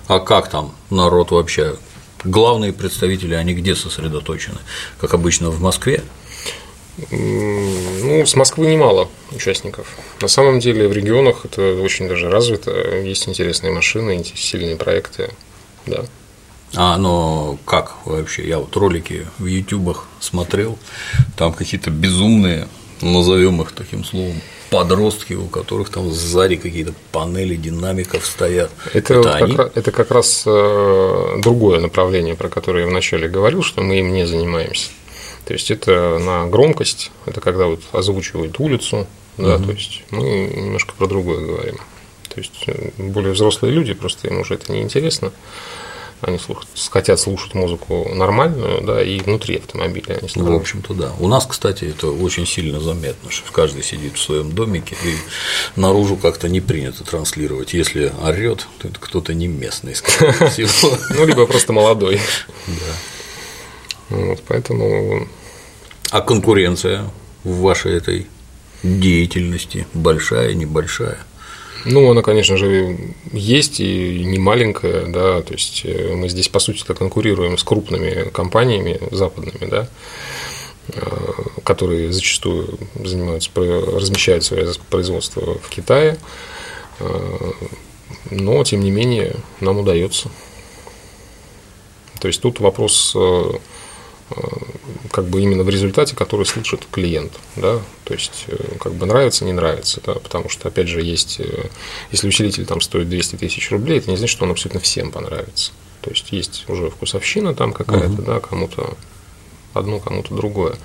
А 0.07 0.19
как 0.19 0.49
там 0.49 0.73
народ 0.89 1.31
вообще? 1.31 1.75
Главные 2.23 2.71
представители, 2.73 3.33
они 3.33 3.53
где 3.53 3.75
сосредоточены? 3.75 4.59
Как 4.99 5.13
обычно 5.13 5.49
в 5.49 5.61
Москве? 5.61 6.03
Ну, 7.09 8.25
с 8.25 8.35
Москвы 8.35 8.67
немало 8.67 9.09
участников. 9.31 9.87
На 10.21 10.27
самом 10.27 10.59
деле 10.59 10.87
в 10.87 10.93
регионах 10.93 11.45
это 11.45 11.81
очень 11.81 12.07
даже 12.07 12.29
развито. 12.29 12.71
Есть 12.99 13.27
интересные 13.27 13.73
машины, 13.73 14.23
сильные 14.35 14.75
проекты. 14.75 15.31
Да. 15.85 16.05
А 16.75 16.95
оно 16.95 17.57
как 17.65 17.95
вообще? 18.05 18.47
Я 18.47 18.59
вот 18.59 18.75
ролики 18.75 19.27
в 19.37 19.45
ютубах 19.45 20.07
смотрел, 20.19 20.77
там 21.35 21.53
какие-то 21.53 21.91
безумные, 21.91 22.67
назовем 23.01 23.61
их 23.61 23.73
таким 23.73 24.03
словом, 24.03 24.41
подростки, 24.73 25.33
у 25.33 25.45
которых 25.45 25.89
там 25.89 26.11
сзади 26.11 26.55
какие-то 26.55 26.93
панели 27.11 27.55
динамиков 27.55 28.25
стоят. 28.25 28.71
Это, 28.91 29.13
это, 29.13 29.21
как, 29.21 29.41
они? 29.43 29.55
Раз, 29.55 29.71
это 29.75 29.91
как 29.91 30.09
раз 30.09 30.43
э, 30.47 31.35
другое 31.37 31.79
направление, 31.79 32.33
про 32.33 32.49
которое 32.49 32.85
я 32.85 32.89
вначале 32.89 33.27
говорил, 33.27 33.61
что 33.61 33.83
мы 33.83 33.99
им 33.99 34.11
не 34.11 34.25
занимаемся. 34.25 34.89
То 35.45 35.53
есть 35.53 35.69
это 35.69 36.17
на 36.17 36.47
громкость, 36.47 37.11
это 37.27 37.39
когда 37.39 37.67
вот 37.67 37.81
озвучивают 37.91 38.59
улицу, 38.59 39.05
да, 39.37 39.57
угу. 39.57 39.65
то 39.65 39.71
есть 39.73 40.03
мы 40.09 40.51
немножко 40.55 40.93
про 40.97 41.05
другое 41.05 41.45
говорим. 41.45 41.77
То 42.29 42.41
есть 42.41 42.63
э, 42.65 42.89
более 42.97 43.33
взрослые 43.33 43.71
люди, 43.75 43.93
просто 43.93 44.27
им 44.27 44.39
уже 44.39 44.55
это 44.55 44.71
не 44.71 44.81
интересно 44.81 45.31
они 46.23 46.37
слушают, 46.37 46.69
хотят 46.89 47.19
слушать 47.19 47.53
музыку 47.53 48.09
нормальную, 48.13 48.81
да, 48.81 49.03
и 49.03 49.19
внутри 49.19 49.57
автомобиля 49.57 50.13
они 50.13 50.29
слушают. 50.29 50.49
Ну, 50.49 50.57
в 50.57 50.61
общем-то, 50.61 50.93
да. 50.93 51.11
У 51.19 51.27
нас, 51.27 51.45
кстати, 51.45 51.85
это 51.85 52.07
очень 52.07 52.45
сильно 52.45 52.79
заметно, 52.79 53.29
что 53.31 53.51
каждый 53.51 53.83
сидит 53.83 54.17
в 54.17 54.21
своем 54.21 54.51
домике, 54.51 54.95
и 55.03 55.79
наружу 55.79 56.17
как-то 56.17 56.49
не 56.49 56.61
принято 56.61 57.03
транслировать. 57.03 57.73
Если 57.73 58.11
орет, 58.23 58.67
то 58.79 58.87
это 58.87 58.99
кто-то 58.99 59.33
не 59.33 59.47
местный, 59.47 59.95
скорее 59.95 60.31
всего. 60.49 60.97
Ну, 61.15 61.25
либо 61.25 61.45
просто 61.45 61.73
молодой. 61.73 62.19
Да. 62.67 64.15
Вот, 64.17 64.43
поэтому. 64.47 65.27
А 66.11 66.21
конкуренция 66.21 67.09
в 67.43 67.61
вашей 67.61 67.95
этой 67.95 68.27
деятельности 68.83 69.87
большая, 69.93 70.53
небольшая? 70.53 71.17
Ну, 71.85 72.09
она, 72.09 72.21
конечно 72.21 72.55
же, 72.55 72.97
есть 73.33 73.79
и 73.79 74.23
не 74.23 74.39
маленькая, 74.39 75.05
да, 75.07 75.41
то 75.41 75.53
есть 75.53 75.81
э, 75.83 76.13
мы 76.15 76.29
здесь, 76.29 76.47
по 76.47 76.59
сути-то, 76.59 76.93
конкурируем 76.93 77.57
с 77.57 77.63
крупными 77.63 78.29
компаниями 78.29 78.99
западными, 79.11 79.69
да, 79.69 79.89
э, 80.89 81.01
которые 81.65 82.13
зачастую 82.13 82.79
занимаются, 83.03 83.49
размещают 83.55 84.45
свое 84.45 84.71
производство 84.89 85.57
в 85.59 85.69
Китае, 85.69 86.17
э, 86.99 87.51
но, 88.31 88.63
тем 88.63 88.81
не 88.81 88.91
менее, 88.91 89.35
нам 89.59 89.79
удается. 89.79 90.29
То 92.21 92.27
есть 92.27 92.41
тут 92.41 92.61
вопрос 92.61 93.13
как 95.11 95.25
бы 95.25 95.41
именно 95.41 95.63
в 95.63 95.69
результате, 95.69 96.15
который 96.15 96.45
слышит 96.45 96.87
клиент, 96.89 97.33
да, 97.55 97.79
то 98.03 98.13
есть 98.13 98.45
э, 98.47 98.57
как 98.79 98.93
бы 98.93 99.05
нравится, 99.05 99.45
не 99.45 99.53
нравится, 99.53 100.01
да, 100.03 100.15
потому 100.15 100.49
что, 100.49 100.67
опять 100.67 100.87
же, 100.87 101.01
есть, 101.01 101.39
э, 101.39 101.67
если 102.11 102.27
усилитель 102.27 102.65
там 102.65 102.81
стоит 102.81 103.09
200 103.09 103.35
тысяч 103.35 103.69
рублей, 103.69 103.99
это 103.99 104.09
не 104.09 104.17
значит, 104.17 104.35
что 104.35 104.45
он 104.45 104.51
абсолютно 104.51 104.79
всем 104.79 105.11
понравится, 105.11 105.71
то 106.01 106.09
есть 106.09 106.31
есть 106.31 106.65
уже 106.67 106.89
вкусовщина 106.89 107.53
там 107.53 107.73
какая-то, 107.73 108.07
uh-huh. 108.07 108.25
да, 108.25 108.39
кому-то 108.39 108.97
одно, 109.73 109.99
кому-то 109.99 110.33
другое. 110.33 110.77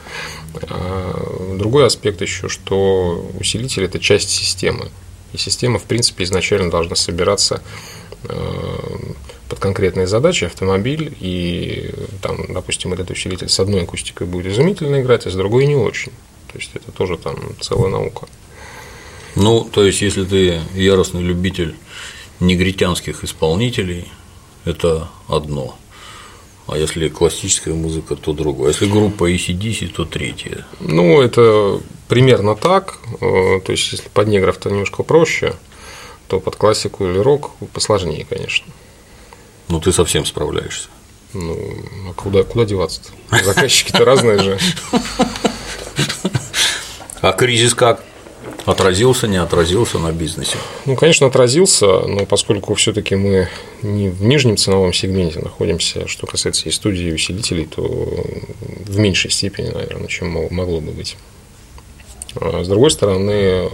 А 0.62 1.56
другой 1.56 1.86
аспект 1.86 2.20
еще, 2.20 2.48
что 2.48 3.30
усилитель– 3.38 3.84
это 3.84 3.98
часть 3.98 4.30
системы, 4.30 4.90
и 5.32 5.38
система, 5.38 5.78
в 5.78 5.84
принципе, 5.84 6.24
изначально 6.24 6.70
должна 6.70 6.96
собираться 6.96 7.62
э, 8.24 8.78
под 9.48 9.58
конкретные 9.58 10.06
задачи 10.06 10.44
автомобиль, 10.44 11.16
и 11.20 11.90
там, 12.22 12.52
допустим, 12.52 12.92
этот 12.92 13.10
усилитель 13.10 13.48
с 13.48 13.58
одной 13.60 13.82
акустикой 13.82 14.26
будет 14.26 14.52
изумительно 14.52 15.00
играть, 15.00 15.26
а 15.26 15.30
с 15.30 15.34
другой 15.34 15.66
не 15.66 15.76
очень. 15.76 16.12
То 16.52 16.58
есть 16.58 16.70
это 16.74 16.92
тоже 16.92 17.16
там 17.16 17.36
целая 17.60 17.90
наука. 17.90 18.26
Ну, 19.36 19.64
то 19.64 19.84
есть, 19.84 20.02
если 20.02 20.24
ты 20.24 20.60
яростный 20.74 21.22
любитель 21.22 21.74
негритянских 22.40 23.24
исполнителей, 23.24 24.08
это 24.64 25.08
одно. 25.28 25.76
А 26.66 26.76
если 26.76 27.08
классическая 27.08 27.72
музыка, 27.72 28.14
то 28.14 28.32
другое. 28.34 28.68
А 28.68 28.72
если 28.72 28.86
группа 28.86 29.30
ACDC, 29.30 29.88
то 29.88 30.04
третье. 30.04 30.66
Ну, 30.80 31.22
это 31.22 31.80
примерно 32.08 32.56
так. 32.56 32.98
Э, 33.20 33.60
то 33.64 33.72
есть, 33.72 33.92
если 33.92 34.08
под 34.10 34.28
негров, 34.28 34.58
то 34.58 34.68
немножко 34.68 35.02
проще, 35.02 35.54
то 36.28 36.40
под 36.40 36.56
классику 36.56 37.06
или 37.06 37.18
рок 37.18 37.52
посложнее, 37.72 38.26
конечно. 38.28 38.66
Ну, 39.68 39.80
ты 39.80 39.92
совсем 39.92 40.24
справляешься. 40.24 40.88
Ну, 41.34 41.58
а 42.08 42.14
куда, 42.14 42.42
куда 42.42 42.64
деваться-то? 42.64 43.44
Заказчики-то 43.44 44.04
разные 44.04 44.38
же. 44.38 44.58
А 47.20 47.32
кризис 47.32 47.74
как? 47.74 48.02
Отразился, 48.64 49.26
не 49.26 49.38
отразился 49.38 49.98
на 49.98 50.12
бизнесе? 50.12 50.56
Ну, 50.86 50.94
конечно, 50.94 51.26
отразился, 51.26 51.86
но 51.86 52.26
поскольку 52.26 52.74
все-таки 52.74 53.16
мы 53.16 53.48
не 53.82 54.08
в 54.08 54.22
нижнем 54.22 54.56
ценовом 54.56 54.92
сегменте 54.92 55.40
находимся, 55.40 56.06
что 56.06 56.26
касается 56.26 56.68
и 56.68 56.72
студии, 56.72 57.08
и 57.08 57.12
усилителей, 57.12 57.64
то 57.64 57.82
в 57.82 58.98
меньшей 58.98 59.30
степени, 59.30 59.70
наверное, 59.70 60.08
чем 60.08 60.28
могло 60.50 60.80
бы 60.80 60.92
быть. 60.92 61.16
А 62.36 62.62
с 62.62 62.68
другой 62.68 62.90
стороны, 62.90 63.32
э, 63.32 63.68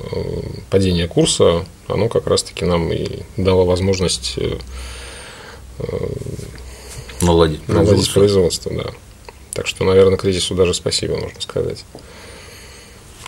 падение 0.71 1.09
курса, 1.09 1.65
оно 1.89 2.09
как 2.09 2.27
раз-таки 2.27 2.65
нам 2.65 2.93
и 2.93 3.21
дало 3.37 3.65
возможность 3.65 4.35
э, 4.37 4.59
наладить 7.21 7.63
производство. 7.63 7.73
наладить 7.73 8.13
производство, 8.13 8.73
да. 8.73 8.91
Так 9.53 9.67
что, 9.67 9.85
наверное, 9.85 10.17
кризису 10.17 10.55
даже 10.55 10.75
спасибо, 10.75 11.17
можно 11.17 11.41
сказать. 11.41 11.85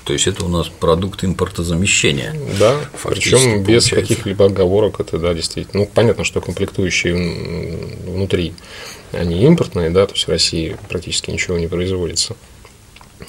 То 0.04 0.12
есть 0.12 0.28
это 0.28 0.44
у 0.44 0.48
нас 0.48 0.68
продукт 0.68 1.24
импортозамещения. 1.24 2.32
Да, 2.60 2.76
причем 3.02 3.64
без 3.64 3.88
каких-либо 3.88 4.46
оговорок 4.46 5.00
это, 5.00 5.18
да, 5.18 5.34
действительно. 5.34 5.82
Ну, 5.82 5.90
понятно, 5.92 6.22
что 6.22 6.40
комплектующие 6.40 7.14
внутри, 8.06 8.54
они 9.10 9.42
импортные, 9.42 9.90
да, 9.90 10.06
то 10.06 10.14
есть 10.14 10.26
в 10.26 10.30
России 10.30 10.76
практически 10.88 11.32
ничего 11.32 11.58
не 11.58 11.66
производится. 11.66 12.36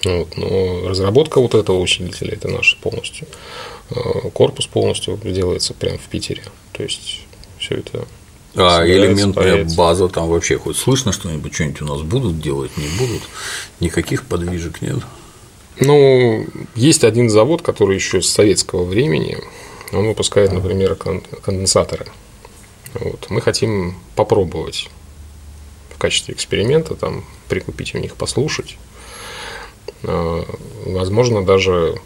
Вот, 0.04 0.38
но 0.38 0.88
разработка 0.88 1.40
вот 1.40 1.56
этого 1.56 1.80
усилителя 1.80 2.34
это 2.34 2.48
наша 2.48 2.78
полностью. 2.78 3.28
Э, 3.90 4.30
Корпус 4.34 4.68
полностью 4.68 5.18
делается 5.24 5.74
прямо 5.74 5.98
в 5.98 6.08
Питере. 6.10 6.44
То 6.74 6.84
есть 6.84 7.22
все 7.58 7.76
это 7.76 8.06
А 8.58 8.86
элементная 8.86 9.32
появится. 9.34 9.78
база 9.78 10.10
там 10.10 10.28
вообще 10.28 10.58
хоть 10.58 10.78
слышно 10.78 11.12
что-нибудь, 11.12 11.54
что-нибудь 11.54 11.82
у 11.84 11.86
нас 11.86 12.02
будут 12.02 12.40
делать, 12.42 12.76
не 12.78 12.88
будут, 12.98 13.22
никаких 13.80 14.26
подвижек 14.26 14.82
нет. 14.82 14.98
Ну, 15.80 16.46
есть 16.76 17.04
один 17.04 17.30
завод, 17.30 17.62
который 17.62 17.96
еще 17.96 18.22
с 18.22 18.30
советского 18.30 18.84
времени, 18.84 19.38
он 19.94 20.08
выпускает, 20.08 20.52
например, 20.52 20.96
кон- 20.96 21.22
конденсаторы. 21.44 22.08
Вот. 22.96 23.28
Мы 23.30 23.42
хотим 23.42 23.96
попробовать 24.16 24.90
в 25.94 26.00
качестве 26.00 26.34
эксперимента 26.34 26.96
там 26.96 27.24
прикупить 27.48 27.94
у 27.94 28.00
них, 28.00 28.16
послушать. 28.16 28.78
А, 30.04 30.44
Возможно, 30.86 31.44
даже 31.46 32.00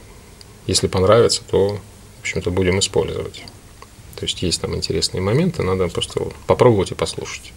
если 0.67 0.88
понравится, 0.88 1.41
то, 1.50 1.77
в 2.17 2.22
общем-то, 2.22 2.51
будем 2.51 2.79
использовать. 2.79 3.43
То 4.22 4.25
есть 4.25 4.44
есть 4.44 4.62
там 4.62 4.75
интересные 4.75 5.20
моменты, 5.20 5.63
надо 5.63 5.88
просто 5.88 6.22
попробовать 6.46 6.92
и 6.92 6.94
послушать. 6.94 7.54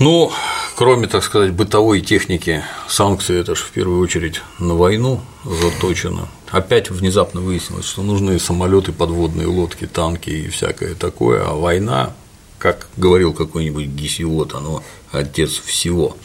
Ну, 0.00 0.32
кроме, 0.74 1.06
так 1.06 1.22
сказать, 1.22 1.52
бытовой 1.52 2.00
техники, 2.00 2.64
санкции 2.88 3.38
это 3.38 3.54
же 3.54 3.62
в 3.62 3.70
первую 3.70 4.00
очередь 4.00 4.42
на 4.58 4.74
войну 4.74 5.20
заточено. 5.44 6.28
Опять 6.50 6.90
внезапно 6.90 7.40
выяснилось, 7.40 7.86
что 7.86 8.02
нужны 8.02 8.40
самолеты, 8.40 8.90
подводные 8.90 9.46
лодки, 9.46 9.86
танки 9.86 10.30
и 10.30 10.48
всякое 10.48 10.96
такое, 10.96 11.48
а 11.48 11.54
война, 11.54 12.12
как 12.58 12.88
говорил 12.96 13.32
какой-нибудь 13.32 13.86
гесиот, 13.86 14.56
оно 14.56 14.82
отец 15.12 15.52
всего. 15.52 16.16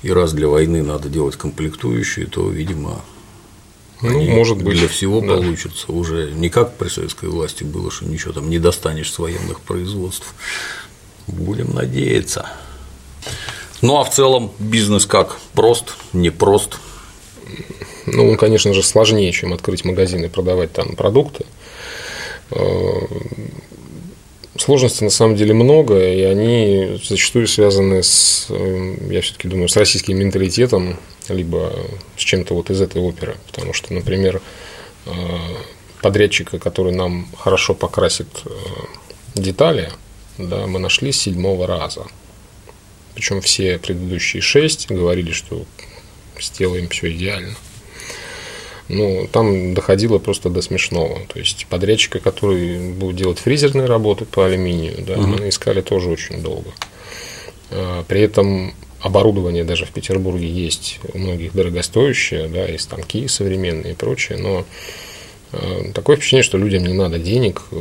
И 0.00 0.10
раз 0.10 0.32
для 0.32 0.48
войны 0.48 0.82
надо 0.82 1.10
делать 1.10 1.36
комплектующие, 1.36 2.24
то, 2.24 2.48
видимо, 2.48 3.02
Ну, 4.02 4.10
они 4.10 4.30
может 4.30 4.62
быть, 4.62 4.78
для 4.78 4.88
всего 4.88 5.20
да. 5.20 5.36
получится. 5.36 5.92
Уже 5.92 6.32
не 6.32 6.48
как 6.48 6.76
при 6.76 6.88
советской 6.88 7.28
власти 7.28 7.64
было, 7.64 7.90
что 7.90 8.06
ничего 8.06 8.32
там 8.32 8.48
не 8.48 8.58
достанешь 8.58 9.12
с 9.12 9.18
военных 9.18 9.60
производств. 9.60 10.34
Будем 11.26 11.74
надеяться. 11.74 12.48
Ну 13.82 13.98
а 13.98 14.04
в 14.04 14.10
целом 14.10 14.52
бизнес 14.58 15.06
как? 15.06 15.38
Прост, 15.54 15.94
непрост. 16.12 16.78
Ну, 18.06 18.30
он, 18.30 18.36
конечно 18.36 18.72
же, 18.74 18.82
сложнее, 18.82 19.32
чем 19.32 19.52
открыть 19.52 19.84
магазин 19.84 20.24
и 20.24 20.28
продавать 20.28 20.72
там 20.72 20.96
продукты. 20.96 21.44
Сложностей 24.60 25.04
на 25.04 25.10
самом 25.10 25.36
деле 25.36 25.54
много, 25.54 25.98
и 25.98 26.20
они 26.20 27.00
зачастую 27.02 27.48
связаны 27.48 28.02
с, 28.02 28.44
э, 28.50 28.96
я 29.10 29.22
все-таки 29.22 29.48
думаю, 29.48 29.70
с 29.70 29.76
российским 29.78 30.18
менталитетом, 30.18 30.98
либо 31.30 31.72
с 32.18 32.20
чем-то 32.20 32.52
вот 32.52 32.68
из 32.68 32.82
этой 32.82 33.00
оперы. 33.00 33.38
Потому 33.46 33.72
что, 33.72 33.94
например, 33.94 34.42
э, 35.06 35.10
подрядчика, 36.02 36.58
который 36.58 36.92
нам 36.92 37.26
хорошо 37.38 37.72
покрасит 37.72 38.28
э, 38.44 38.50
детали, 39.34 39.90
да, 40.36 40.66
мы 40.66 40.78
нашли 40.78 41.10
с 41.10 41.22
седьмого 41.22 41.66
раза. 41.66 42.04
Причем 43.14 43.40
все 43.40 43.78
предыдущие 43.78 44.42
шесть 44.42 44.90
говорили, 44.90 45.32
что 45.32 45.64
сделаем 46.38 46.88
все 46.88 47.10
идеально. 47.10 47.54
Ну, 48.92 49.28
там 49.30 49.72
доходило 49.72 50.18
просто 50.18 50.50
до 50.50 50.62
смешного. 50.62 51.20
То 51.32 51.38
есть 51.38 51.66
подрядчика, 51.68 52.18
который 52.18 52.92
будет 52.92 53.16
делать 53.16 53.38
фрезерные 53.38 53.86
работы 53.86 54.24
по 54.24 54.46
алюминию, 54.46 54.96
да, 55.06 55.16
мы 55.16 55.48
искали 55.48 55.80
тоже 55.80 56.10
очень 56.10 56.42
долго. 56.42 56.70
А, 57.70 58.04
При 58.08 58.20
этом 58.20 58.74
оборудование 59.00 59.62
даже 59.62 59.86
в 59.86 59.90
Петербурге 59.90 60.48
есть 60.48 60.98
у 61.14 61.18
многих 61.18 61.52
дорогостоящее, 61.52 62.48
да, 62.48 62.66
и 62.66 62.78
станки 62.78 63.28
современные 63.28 63.92
и 63.92 63.96
прочее, 63.96 64.38
но 64.38 64.64
э, 65.52 65.92
такое 65.94 66.16
впечатление, 66.16 66.42
что 66.42 66.58
людям 66.58 66.84
не 66.84 66.92
надо 66.92 67.18
денег, 67.18 67.62
э, 67.70 67.76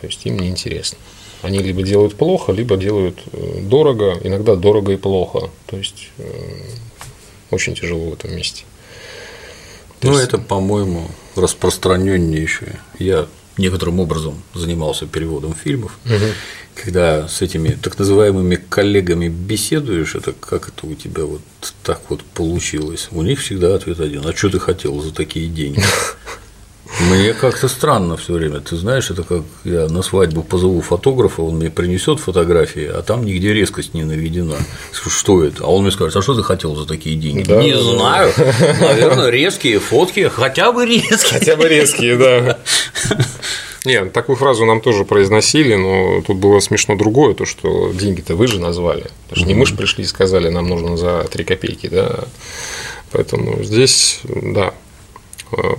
то 0.00 0.06
есть 0.06 0.24
им 0.26 0.38
не 0.38 0.48
интересно. 0.48 0.98
Они 1.42 1.58
либо 1.58 1.82
делают 1.82 2.16
плохо, 2.16 2.52
либо 2.52 2.76
делают 2.76 3.18
э, 3.32 3.60
дорого, 3.62 4.20
иногда 4.22 4.54
дорого 4.56 4.92
и 4.92 4.96
плохо. 4.96 5.50
То 5.66 5.76
есть 5.76 6.10
э, 6.18 6.24
очень 7.50 7.74
тяжело 7.74 8.10
в 8.10 8.12
этом 8.12 8.36
месте. 8.36 8.64
Ну, 10.06 10.12
есть- 10.18 10.28
это, 10.28 10.38
по-моему, 10.38 11.10
распространеннейшее. 11.34 12.80
Я 12.98 13.26
некоторым 13.58 14.00
образом 14.00 14.42
занимался 14.54 15.06
переводом 15.06 15.54
фильмов. 15.54 15.96
Когда 16.74 17.26
с 17.26 17.40
этими 17.40 17.70
так 17.70 17.98
называемыми 17.98 18.56
коллегами 18.56 19.28
беседуешь, 19.28 20.14
это 20.14 20.32
как 20.32 20.68
это 20.68 20.86
у 20.86 20.94
тебя 20.94 21.24
вот 21.24 21.40
так 21.82 22.00
вот 22.10 22.22
получилось? 22.22 23.08
У 23.12 23.22
них 23.22 23.40
всегда 23.40 23.74
ответ 23.74 23.98
один: 24.00 24.26
а 24.26 24.34
что 24.36 24.50
ты 24.50 24.58
хотел 24.60 25.00
за 25.00 25.12
такие 25.12 25.48
деньги? 25.48 25.82
Мне 27.16 27.32
как-то 27.32 27.68
странно 27.68 28.16
все 28.16 28.34
время. 28.34 28.60
Ты 28.60 28.76
знаешь, 28.76 29.10
это 29.10 29.22
как 29.22 29.42
я 29.64 29.88
на 29.88 30.02
свадьбу 30.02 30.42
позову 30.42 30.80
фотографа, 30.82 31.42
он 31.42 31.56
мне 31.56 31.70
принесет 31.70 32.20
фотографии, 32.20 32.86
а 32.86 33.02
там 33.02 33.24
нигде 33.24 33.54
резкость 33.54 33.94
не 33.94 34.04
наведена. 34.04 34.56
Что 34.92 35.42
это? 35.42 35.64
А 35.64 35.68
он 35.68 35.82
мне 35.82 35.90
скажет, 35.90 36.16
а 36.16 36.22
что 36.22 36.34
ты 36.34 36.42
хотел 36.42 36.76
за 36.76 36.86
такие 36.86 37.16
деньги? 37.16 37.42
Да, 37.42 37.62
не 37.62 37.72
да, 37.72 37.80
знаю. 37.80 38.32
Наверное, 38.80 39.30
резкие 39.30 39.78
фотки, 39.78 40.28
хотя 40.28 40.72
бы 40.72 40.84
резкие. 40.84 41.38
Хотя 41.38 41.56
бы 41.56 41.68
резкие, 41.68 42.16
да. 42.16 42.58
Нет, 43.86 44.12
такую 44.12 44.36
фразу 44.36 44.64
нам 44.64 44.80
тоже 44.80 45.04
произносили, 45.04 45.76
но 45.76 46.20
тут 46.22 46.38
было 46.38 46.58
смешно 46.58 46.96
другое, 46.96 47.34
то, 47.34 47.44
что 47.44 47.92
деньги-то 47.92 48.34
вы 48.34 48.48
же 48.48 48.60
назвали. 48.60 49.06
Потому 49.28 49.36
что 49.36 49.46
не 49.46 49.54
мы 49.54 49.64
же 49.64 49.76
пришли 49.76 50.02
и 50.04 50.06
сказали, 50.06 50.48
нам 50.48 50.66
нужно 50.66 50.96
за 50.96 51.24
3 51.30 51.44
копейки, 51.44 51.86
да. 51.86 52.24
Поэтому 53.12 53.62
здесь, 53.62 54.20
да, 54.24 54.74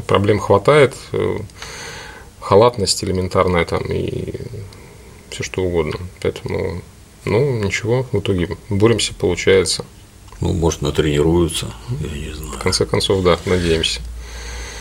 проблем 0.08 0.40
хватает, 0.40 0.96
э, 1.12 1.38
халатность 2.40 3.04
элементарная 3.04 3.66
там 3.66 3.84
и 3.92 4.34
все 5.30 5.44
что 5.44 5.64
угодно. 5.64 5.98
Поэтому, 6.22 6.82
ну, 7.26 7.64
ничего, 7.64 8.06
в 8.12 8.20
итоге 8.20 8.58
боремся, 8.70 9.14
получается. 9.14 9.86
Ну, 10.40 10.54
может, 10.54 10.82
натренируются, 10.82 11.74
я 12.00 12.28
не 12.28 12.34
знаю. 12.34 12.52
В 12.52 12.60
конце 12.60 12.86
концов, 12.86 13.24
да, 13.24 13.40
надеемся. 13.46 14.02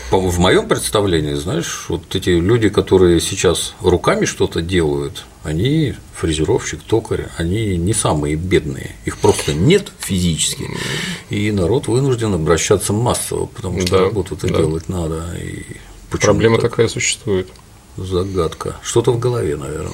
В 0.09 0.39
моем 0.39 0.69
представлении, 0.69 1.33
знаешь, 1.33 1.85
вот 1.89 2.15
эти 2.15 2.29
люди, 2.29 2.69
которые 2.69 3.19
сейчас 3.19 3.73
руками 3.81 4.23
что-то 4.23 4.61
делают, 4.61 5.25
они 5.43 5.95
фрезеровщик, 6.15 6.81
токарь, 6.81 7.27
они 7.35 7.75
не 7.75 7.93
самые 7.93 8.35
бедные, 8.35 8.95
их 9.03 9.17
просто 9.17 9.53
нет 9.53 9.91
физически, 9.99 10.69
и 11.29 11.51
народ 11.51 11.87
вынужден 11.87 12.33
обращаться 12.33 12.93
массово, 12.93 13.47
потому 13.47 13.81
что 13.81 13.91
Да, 13.97 13.99
работу-то 14.05 14.47
да. 14.47 14.57
делать 14.57 14.87
надо. 14.87 15.25
И 15.41 15.63
Проблема 16.09 16.57
так? 16.57 16.71
такая 16.71 16.87
существует. 16.87 17.49
загадка, 17.97 18.77
что-то 18.83 19.11
в 19.11 19.19
голове, 19.19 19.57
наверное. 19.57 19.91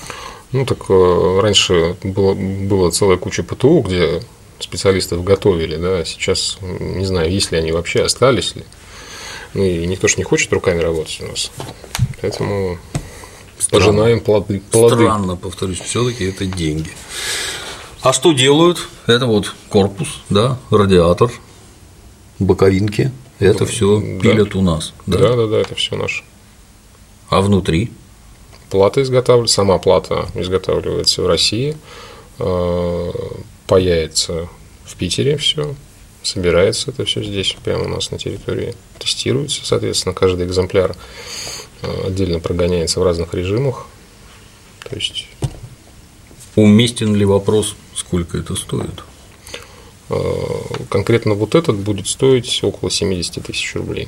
Ну, 0.52 0.63
так 0.67 0.78
э, 0.89 1.39
раньше 1.41 1.95
было, 2.04 2.36
было 2.36 2.91
целая 2.91 3.17
куча 3.17 3.41
ПТУ, 3.41 3.80
где 3.82 4.21
специалистов 4.60 5.23
готовили, 5.23 5.78
да, 5.78 5.99
а 5.99 6.06
сейчас 6.06 6.60
не 6.62 7.06
знаю, 7.06 7.32
есть 7.32 7.52
ли 7.52 7.58
они 7.58 7.71
вообще, 7.71 8.04
остались 8.04 8.56
ли. 8.56 8.63
Ну, 9.53 9.63
и 9.63 9.85
никто 9.85 10.07
же 10.07 10.15
не 10.17 10.23
хочет 10.23 10.51
руками 10.51 10.79
работать 10.79 11.21
у 11.21 11.27
нас. 11.27 11.51
Поэтому 12.21 12.77
Странно. 13.59 13.85
пожинаем 13.85 14.19
плоды. 14.19 14.61
плоды. 14.71 14.95
Странно, 14.95 15.35
повторюсь, 15.35 15.79
все-таки 15.79 16.25
это 16.25 16.45
деньги. 16.45 16.89
А 18.01 18.13
что 18.13 18.33
делают? 18.33 18.87
Это 19.07 19.27
вот 19.27 19.53
корпус, 19.69 20.21
да, 20.29 20.57
радиатор, 20.71 21.31
боковинки. 22.39 23.11
Это 23.39 23.65
все 23.65 23.99
да. 23.99 24.19
пилят 24.19 24.55
у 24.55 24.61
нас. 24.61 24.93
Да? 25.05 25.19
Да, 25.19 25.35
да, 25.35 25.47
да, 25.47 25.59
это 25.59 25.75
все 25.75 25.95
наше. 25.95 26.23
А 27.29 27.41
внутри? 27.41 27.91
Плата 28.69 29.01
изготавливается, 29.01 29.55
сама 29.55 29.77
плата 29.77 30.27
изготавливается 30.33 31.21
в 31.21 31.27
России, 31.27 31.77
э, 32.39 33.11
паяется 33.67 34.47
в 34.85 34.95
Питере 34.95 35.37
все, 35.37 35.75
собирается 36.23 36.91
это 36.91 37.05
все 37.05 37.23
здесь, 37.23 37.55
прямо 37.63 37.86
у 37.86 37.88
нас 37.89 38.12
на 38.12 38.17
территории, 38.17 38.75
тестируется, 38.99 39.62
соответственно, 39.63 40.13
каждый 40.15 40.45
экземпляр 40.45 40.95
э, 41.81 42.07
отдельно 42.07 42.39
прогоняется 42.39 42.99
в 42.99 43.03
разных 43.03 43.33
режимах. 43.33 43.86
То 44.89 44.95
есть 44.95 45.27
Уместен 46.55 47.15
ли 47.15 47.25
вопрос, 47.25 47.75
сколько 47.95 48.38
это 48.38 48.55
стоит? 48.55 49.03
э, 50.09 50.15
конкретно 50.89 51.33
вот 51.33 51.55
этот 51.55 51.75
будет 51.77 52.07
стоить 52.07 52.63
около 52.63 52.91
70 52.91 53.43
тысяч 53.43 53.75
рублей. 53.75 54.07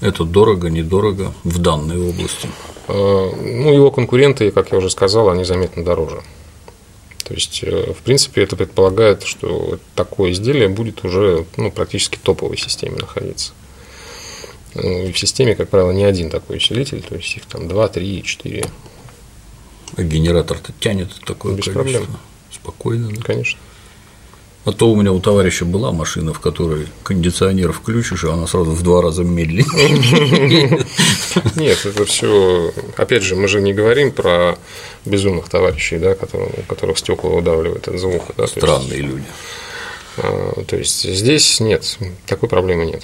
Это 0.00 0.24
дорого, 0.24 0.68
недорого 0.68 1.32
в 1.44 1.58
данной 1.58 2.00
области. 2.00 2.48
Э, 2.88 3.30
Ну, 3.40 3.72
его 3.72 3.90
конкуренты, 3.92 4.50
как 4.50 4.72
я 4.72 4.78
уже 4.78 4.90
сказал, 4.90 5.30
они 5.30 5.44
заметно 5.44 5.84
дороже. 5.84 6.22
То 7.24 7.34
есть, 7.34 7.60
э, 7.62 7.92
в 7.92 8.02
принципе, 8.02 8.42
это 8.42 8.56
предполагает, 8.56 9.22
что 9.22 9.78
такое 9.94 10.32
изделие 10.32 10.68
будет 10.68 11.04
уже 11.04 11.46
ну, 11.56 11.70
практически 11.70 12.18
топовой 12.22 12.56
системе 12.56 12.96
находиться. 12.96 13.52
Ну, 14.74 15.06
и 15.06 15.12
в 15.12 15.18
системе, 15.18 15.54
как 15.54 15.68
правило, 15.68 15.90
не 15.90 16.04
один 16.04 16.30
такой 16.30 16.56
усилитель, 16.56 17.02
то 17.02 17.14
есть 17.14 17.36
их 17.36 17.46
там 17.46 17.68
2, 17.68 17.88
3, 17.88 18.22
4. 18.22 18.64
А 19.96 20.02
генератор-то 20.02 20.72
тянет 20.80 21.10
такое 21.26 21.54
Без 21.54 21.64
количество. 21.64 21.82
проблем. 21.82 22.06
Спокойно. 22.50 23.10
Да? 23.12 23.22
Конечно. 23.22 23.58
А 24.64 24.70
то 24.70 24.88
у 24.88 24.94
меня 24.96 25.10
у 25.10 25.18
товарища 25.18 25.64
была 25.64 25.90
машина, 25.90 26.32
в 26.32 26.38
которой 26.38 26.86
кондиционер 27.02 27.72
включишь, 27.72 28.22
и 28.22 28.28
она 28.28 28.46
сразу 28.46 28.70
в 28.70 28.82
два 28.82 29.02
раза 29.02 29.24
медленнее. 29.24 30.86
Нет, 31.56 31.84
это 31.84 32.04
все. 32.04 32.72
Опять 32.96 33.24
же, 33.24 33.34
мы 33.34 33.48
же 33.48 33.60
не 33.60 33.72
говорим 33.74 34.12
про 34.12 34.56
безумных 35.04 35.48
товарищей, 35.48 35.98
да, 35.98 36.16
у 36.32 36.62
которых 36.68 36.98
стекла 36.98 37.30
выдавливают 37.30 37.88
от 37.88 37.98
звука. 37.98 38.32
Да, 38.36 38.46
Странные 38.46 39.00
люди. 39.00 39.24
а, 40.18 40.62
То 40.64 40.76
есть 40.76 41.02
здесь 41.12 41.58
нет, 41.58 41.98
такой 42.26 42.48
проблемы 42.48 42.86
нет. 42.86 43.02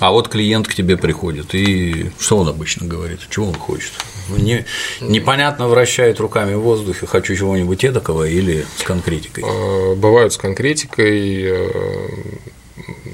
А 0.00 0.10
вот 0.12 0.28
клиент 0.28 0.66
к 0.66 0.74
тебе 0.74 0.96
приходит, 0.96 1.54
и 1.54 2.10
что 2.18 2.38
он 2.38 2.48
обычно 2.48 2.86
говорит? 2.86 3.20
Чего 3.30 3.48
он 3.48 3.54
хочет? 3.54 3.92
Не, 4.28 4.64
непонятно 5.00 5.68
вращает 5.68 6.20
руками 6.20 6.54
в 6.54 6.60
воздухе, 6.60 7.06
хочу 7.06 7.34
чего-нибудь 7.36 7.84
эдакого 7.84 8.24
или 8.26 8.64
с 8.78 8.82
конкретикой. 8.82 9.44
А, 9.46 9.94
Бывают 9.96 10.32
с 10.32 10.36
конкретикой. 10.38 11.42
э, 11.44 11.70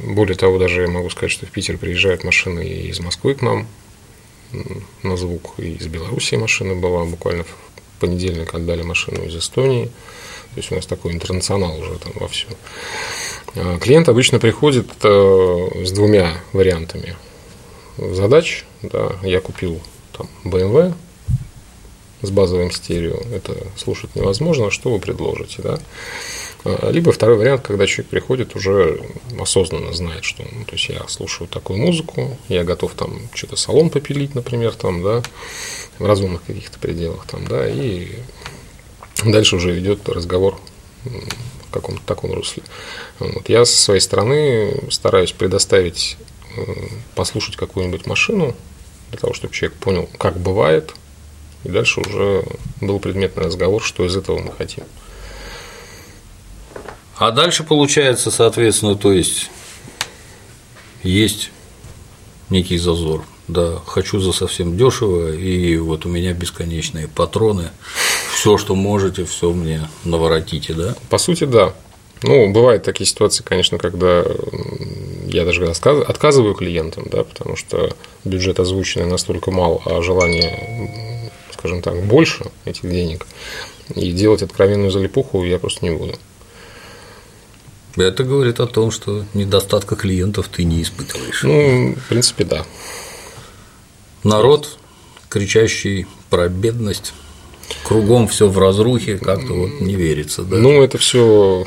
Более 0.07 0.37
того, 0.37 0.59
даже 0.59 0.83
я 0.83 0.89
могу 0.89 1.11
сказать, 1.11 1.33
что 1.33 1.47
в 1.47 1.51
Питер 1.51 1.77
приезжают 1.77 2.23
машины 2.25 2.61
из 2.67 3.01
Москвы 3.01 3.35
к 3.35 3.43
нам 3.43 3.67
на 5.03 5.17
звук, 5.17 5.55
и 5.59 5.73
из 5.75 5.87
Белоруссии 5.87 6.37
машина 6.37 6.75
была. 6.75 7.05
Буквально 7.05 7.43
в 7.45 8.01
понедельник 8.01 8.55
отдали 8.55 8.83
машину 8.83 9.25
из 9.25 9.35
Эстонии. 9.37 9.91
То 10.57 10.61
есть 10.61 10.73
у 10.73 10.75
нас 10.75 10.87
такой 10.87 11.13
интернационал 11.13 11.79
уже 11.79 11.99
там 11.99 12.13
вовсю. 12.15 12.49
А 13.57 13.79
Клиент 13.79 14.09
обычно 14.09 14.39
приходит 14.39 14.89
э, 15.03 15.69
с 15.85 15.93
двумя 15.93 16.39
вариантами 16.55 17.15
задач. 17.99 18.65
Да. 18.81 19.17
Я 19.23 19.43
купил 19.43 19.83
там 20.17 20.31
BMW 20.45 20.95
с 22.23 22.31
базовым 22.31 22.71
стерео. 22.71 23.19
Это 23.35 23.55
слушать 23.77 24.17
невозможно. 24.17 24.71
Что 24.71 24.91
вы 24.91 24.99
предложите? 24.99 25.61
Да? 25.61 25.79
А, 26.65 26.91
Либо 26.91 27.13
второй 27.13 27.37
вариант, 27.37 27.61
когда 27.61 27.87
человек 27.87 28.09
приходит 28.09 28.57
уже 28.57 28.99
осознанно 29.39 29.93
знает, 29.93 30.25
что 30.25 30.43
ну, 30.43 30.65
то 30.65 30.73
есть 30.73 30.89
я 30.89 31.07
слушаю 31.07 31.49
такую 31.49 31.79
музыку, 31.81 32.39
я 32.49 32.65
готов 32.65 32.95
там 32.95 33.21
что-то 33.35 33.57
салон 33.57 33.91
попилить, 33.91 34.35
например, 34.35 34.73
там, 34.73 35.03
да, 35.03 35.23
в 35.99 36.07
разумных 36.07 36.43
каких-то 36.45 36.79
пределах 36.79 37.27
там, 37.27 37.47
да, 37.47 37.69
и 37.69 38.09
дальше 39.25 39.57
уже 39.57 39.79
идет 39.79 40.09
разговор 40.09 40.59
в 41.05 41.71
каком-то 41.71 42.03
таком 42.05 42.33
русле. 42.33 42.63
Вот. 43.19 43.49
Я 43.49 43.65
со 43.65 43.77
своей 43.77 44.01
стороны 44.01 44.83
стараюсь 44.91 45.33
предоставить 45.33 46.17
послушать 47.15 47.57
какую-нибудь 47.57 48.07
машину 48.07 48.55
для 49.11 49.19
того, 49.19 49.35
чтобы 49.35 49.55
человек 49.55 49.79
понял, 49.79 50.09
как 50.19 50.39
бывает, 50.39 50.95
и 51.65 51.69
дальше 51.69 52.01
уже 52.01 52.45
был 52.81 52.99
предметный 52.99 53.45
разговор, 53.45 53.83
что 53.83 54.05
из 54.05 54.17
этого 54.17 54.39
мы 54.39 54.53
хотим. 54.53 54.85
А 57.19 57.31
дальше 57.31 57.65
получается, 57.65 58.31
соответственно, 58.31 58.95
то 58.95 59.13
есть 59.13 59.51
есть 61.03 61.51
некий 62.51 62.79
зазор. 62.79 63.25
Да, 63.49 63.81
хочу 63.87 64.19
за 64.19 64.33
совсем 64.33 64.77
дешево, 64.77 65.33
и 65.33 65.77
вот 65.77 66.05
у 66.05 66.09
меня 66.09 66.33
бесконечные 66.33 67.07
патроны. 67.07 67.71
Все, 68.47 68.59
что 68.59 68.77
можете, 68.77 69.25
все 69.25 69.51
мне 69.53 69.89
наворотите, 70.05 70.73
да? 70.73 70.95
По 71.11 71.19
сути, 71.19 71.43
да. 71.43 71.75
Ну, 72.23 72.53
бывают 72.53 72.85
такие 72.85 73.05
ситуации, 73.05 73.43
конечно, 73.43 73.77
когда 73.77 74.25
я 75.27 75.45
даже 75.45 75.65
отка- 75.65 76.05
отказываю 76.05 76.55
клиентам, 76.55 77.09
да, 77.11 77.25
потому 77.25 77.57
что 77.57 77.91
бюджет 78.25 78.61
озвученный 78.61 79.07
настолько 79.07 79.51
мал, 79.51 79.83
а 79.85 80.01
желание, 80.01 81.33
скажем 81.55 81.83
так, 81.83 82.01
больше 82.05 82.45
этих 82.65 82.89
денег. 82.89 83.27
И 83.97 84.13
делать 84.13 84.43
откровенную 84.43 84.93
залипуху 84.93 85.43
я 85.43 85.59
просто 85.59 85.85
не 85.85 85.91
буду. 85.91 86.15
Это 87.97 88.23
говорит 88.23 88.61
о 88.61 88.69
том, 88.69 88.93
что 88.93 89.25
недостатка 89.35 89.97
клиентов 89.97 90.47
ты 90.47 90.63
не 90.63 90.83
испытываешь. 90.85 91.43
Ну, 91.43 91.97
в 91.97 92.09
принципе, 92.09 92.45
да. 92.45 92.65
Народ, 94.23 94.79
кричащий 95.29 96.07
про 96.31 96.49
бедность, 96.49 97.13
кругом 97.85 98.29
все 98.29 98.49
в 98.49 98.59
разрухе, 98.59 99.19
как-то 99.19 99.53
вот 99.53 99.81
не 99.81 99.95
верится, 99.95 100.43
да? 100.43 100.57
Ну, 100.57 100.83
это 100.83 100.99
все 100.99 101.67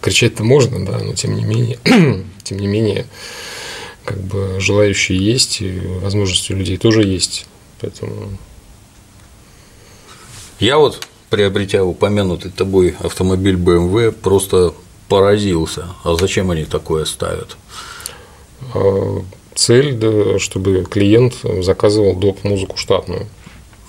кричать-то 0.00 0.44
можно, 0.44 0.84
да, 0.84 0.98
но 0.98 1.14
тем 1.14 1.36
не 1.36 1.44
менее, 1.44 1.78
тем 2.42 2.58
не 2.58 2.66
менее, 2.66 3.06
как 4.04 4.18
бы 4.18 4.56
желающие 4.58 5.18
есть, 5.18 5.60
и 5.60 5.80
возможности 6.02 6.52
у 6.52 6.56
людей 6.56 6.76
тоже 6.76 7.02
есть. 7.02 7.46
Поэтому 7.80 8.36
Я 10.58 10.78
вот, 10.78 11.06
приобретя 11.30 11.84
упомянутый 11.84 12.50
тобой 12.50 12.96
автомобиль 13.00 13.56
BMW, 13.56 14.12
просто 14.12 14.74
поразился. 15.08 15.88
А 16.04 16.14
зачем 16.14 16.50
они 16.50 16.64
такое 16.64 17.04
ставят? 17.04 17.56
а, 18.74 19.22
цель, 19.54 19.94
да, 19.94 20.38
чтобы 20.38 20.84
клиент 20.84 21.34
заказывал 21.60 22.16
доп. 22.16 22.44
музыку 22.44 22.76
штатную. 22.76 23.26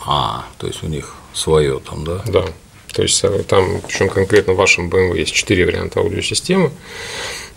А, 0.06 0.46
то 0.58 0.68
есть 0.68 0.84
у 0.84 0.88
них 0.88 1.16
свое 1.34 1.80
там, 1.80 2.04
да? 2.04 2.22
Да. 2.26 2.46
То 2.94 3.04
есть 3.04 3.24
э, 3.24 3.44
там, 3.44 3.82
причем 3.88 4.10
конкретно 4.10 4.54
в 4.54 4.58
вашем 4.58 4.90
BMW 4.90 5.18
есть 5.20 5.34
четыре 5.34 5.66
варианта 5.66 6.00
аудиосистемы 6.00 6.72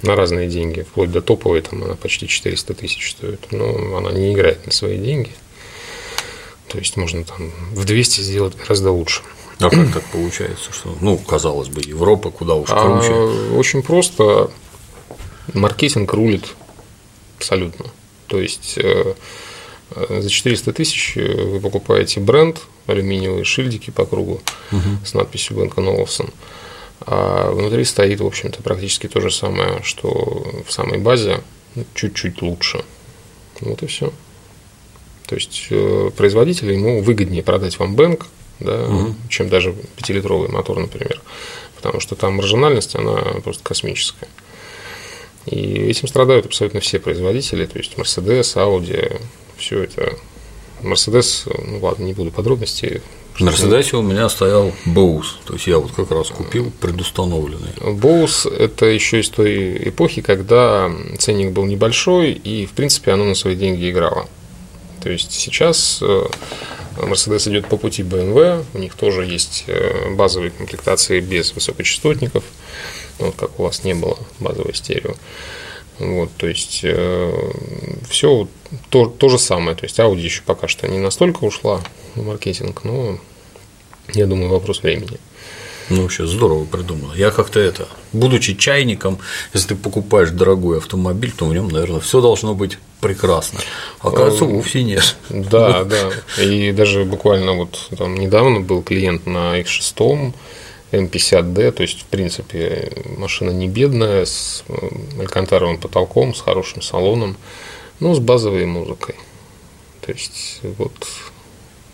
на 0.03 0.15
разные 0.15 0.49
деньги, 0.49 0.83
вплоть 0.83 1.11
до 1.11 1.23
топовой, 1.23 1.63
там 1.63 1.83
она 1.83 1.95
почти 1.95 2.29
400 2.29 2.75
тысяч 2.75 3.13
стоит, 3.13 3.51
но 3.51 3.97
она 3.97 4.13
не 4.13 4.33
играет 4.33 4.65
на 4.67 4.73
свои 4.73 4.99
деньги. 4.99 5.31
То 6.69 6.79
есть 6.79 6.97
можно 6.97 7.25
там 7.25 7.53
в 7.73 7.85
200 7.85 8.21
сделать 8.21 8.57
гораздо 8.57 8.91
лучше. 8.91 9.23
А 9.61 9.71
как 9.71 9.93
так 9.93 10.03
получается, 10.05 10.73
что, 10.73 10.97
ну, 11.01 11.17
казалось 11.17 11.69
бы, 11.69 11.81
Европа 11.81 12.31
куда 12.31 12.55
уж 12.55 12.69
А, 12.71 12.83
круче. 13.01 13.13
очень 13.57 13.83
просто. 13.83 14.51
Маркетинг 15.53 16.13
рулит 16.13 16.45
абсолютно. 17.39 17.87
То 18.27 18.41
есть 18.41 18.75
э, 18.79 19.15
за 20.09 20.29
400 20.29 20.73
тысяч 20.73 21.17
э, 21.17 21.45
вы 21.45 21.61
покупаете 21.61 22.21
бренд, 22.21 22.63
алюминиевые 22.87 23.45
шильдики 23.45 23.91
по 23.91 24.05
кругу 24.05 24.41
с 25.05 25.15
надписью 25.15 25.57
Бенка 25.57 25.81
Олufsen. 25.81 26.33
А 27.01 27.51
внутри 27.51 27.85
стоит, 27.85 28.21
в 28.21 28.27
общем-то, 28.27 28.63
практически 28.63 29.09
то 29.09 29.21
же 29.21 29.31
самое, 29.31 29.83
что 29.83 30.63
в 30.67 30.73
самой 30.73 30.99
базе, 30.99 31.43
ну, 31.75 31.85
чуть-чуть 31.95 32.41
лучше. 32.43 32.85
Вот 33.61 33.83
и 33.83 33.87
все. 33.87 34.13
То 35.27 35.35
есть 35.35 35.67
э, 35.71 36.11
производителю 36.17 36.75
ему 36.75 37.03
выгоднее 37.03 37.43
продать 37.43 37.79
вам 37.79 37.95
бэнк, 37.97 38.27
да, 38.61 38.89
чем 39.29 39.49
даже 39.49 39.75
5-литровый 39.97 40.51
мотор, 40.51 40.79
например. 40.79 41.21
Потому 41.77 42.01
что 42.01 42.15
там 42.15 42.35
маржинальность, 42.35 42.95
она 42.95 43.17
просто 43.43 43.63
космическая. 43.63 44.29
И 45.47 45.57
этим 45.57 46.09
страдают 46.09 46.47
абсолютно 46.47 46.81
все 46.81 46.99
производители, 46.99 47.67
то 47.67 47.79
есть 47.79 47.95
Mercedes, 47.95 48.55
Audi, 48.57 49.21
все 49.65 49.83
это. 49.83 50.17
Mercedes, 50.83 51.51
ну 51.67 51.79
ладно, 51.81 52.05
не 52.05 52.13
буду 52.13 52.31
подробностей. 52.31 53.01
В 53.35 53.41
Мерседесе 53.41 53.97
у 53.97 54.03
меня 54.03 54.29
стоял 54.29 54.73
Боус, 54.85 55.39
то 55.45 55.55
есть 55.55 55.67
я 55.67 55.79
вот 55.79 55.91
как 55.91 56.11
раз 56.13 56.29
купил 56.29 56.71
предустановленный. 56.81 57.73
Боус– 57.81 58.47
это 58.59 58.87
еще 58.87 59.21
из 59.21 59.29
той 59.29 59.89
эпохи, 59.89 60.23
когда 60.23 60.89
ценник 61.19 61.51
был 61.51 61.65
небольшой, 61.65 62.31
и, 62.31 62.67
в 62.67 62.73
принципе, 62.73 63.11
оно 63.11 63.25
на 63.25 63.35
свои 63.35 63.57
деньги 63.57 63.91
играло. 63.91 64.29
То 65.03 65.11
есть 65.11 65.33
сейчас 65.33 65.99
э, 66.01 66.27
Mercedes 66.99 67.51
идет 67.51 67.67
по 67.67 67.77
пути 67.77 68.03
BMW, 68.03 68.65
у 68.73 68.79
них 68.79 68.95
тоже 68.95 69.25
есть 69.25 69.65
э, 69.67 70.15
базовые 70.15 70.53
комплектации 70.53 71.19
без 71.19 71.53
высокочастотников, 71.55 72.45
ну, 73.19 73.27
вот 73.27 73.35
как 73.35 73.59
у 73.59 73.65
вас 73.65 73.83
не 73.83 73.95
было 73.95 74.17
базовой 74.39 74.75
стерео. 74.75 75.15
Вот, 75.99 76.31
то 76.37 76.47
есть 76.47 76.85
все 78.09 78.49
то, 78.91 79.07
то 79.07 79.29
же 79.29 79.39
самое. 79.39 79.77
То 79.77 79.85
есть 79.85 79.99
Audi 79.99 80.21
еще 80.21 80.43
пока 80.45 80.69
что 80.69 80.89
не 80.89 80.99
настолько 80.99 81.45
ушла 81.45 81.81
в 82.15 82.27
маркетинг, 82.27 82.83
но 82.85 83.19
я 84.13 84.27
думаю, 84.27 84.51
вопрос 84.51 84.83
времени. 84.83 85.19
Ну, 85.91 86.03
вообще 86.03 86.27
здорово 86.27 86.65
придумано. 86.65 87.13
Я 87.15 87.31
как-то 87.31 87.61
это, 87.61 87.87
будучи 88.13 88.55
чайником, 88.55 89.19
если 89.53 89.69
ты 89.69 89.75
покупаешь 89.75 90.31
дорогой 90.31 90.79
автомобиль, 90.79 91.31
то 91.31 91.45
в 91.45 91.53
нем, 91.53 91.69
наверное, 91.69 92.01
все 92.01 92.23
должно 92.23 92.55
быть 92.55 92.79
прекрасно. 93.03 93.61
Оказывается, 94.01 94.47
вовсе 94.47 94.83
нет. 94.83 95.17
Да, 95.29 95.85
да. 95.85 96.11
И 96.43 96.73
даже 96.73 97.05
буквально 97.05 97.53
вот 97.53 97.91
там 97.99 98.15
недавно 98.15 98.61
был 98.61 98.83
клиент 98.83 99.27
на 99.27 99.61
X6 99.61 100.33
М50D, 100.93 101.73
то 101.73 101.83
есть, 101.83 102.03
в 102.03 102.05
принципе, 102.07 102.93
машина 103.17 103.51
не 103.51 103.69
бедная, 103.69 104.25
с 104.25 104.65
алькантаровым 105.19 105.79
потолком, 105.79 106.35
с 106.35 106.41
хорошим 106.41 106.83
салоном, 106.83 107.37
но 108.01 108.15
с 108.15 108.19
базовой 108.19 108.67
музыкой. 108.67 109.17
То 110.01 110.13
есть, 110.13 110.61
вот 110.63 110.93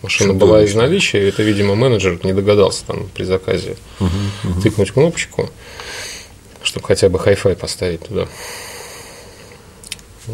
Машина 0.03 0.33
была 0.33 0.63
из 0.63 0.75
наличия, 0.75 1.29
это, 1.29 1.43
видимо, 1.43 1.75
менеджер 1.75 2.19
не 2.25 2.33
догадался 2.33 2.87
там 2.87 3.09
при 3.15 3.25
заказе 3.25 3.77
угу, 3.99 4.11
угу. 4.45 4.61
тыкнуть 4.63 4.93
кнопочку, 4.93 5.51
чтобы 6.63 6.87
хотя 6.87 7.11
бы 7.11 7.19
Hi-Fi 7.19 7.57
поставить 7.57 8.07
туда. 8.09 8.27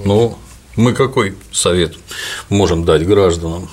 Ну, 0.04 0.38
мы 0.76 0.92
какой 0.92 1.34
совет 1.50 1.96
можем 2.48 2.84
дать 2.84 3.04
гражданам? 3.06 3.68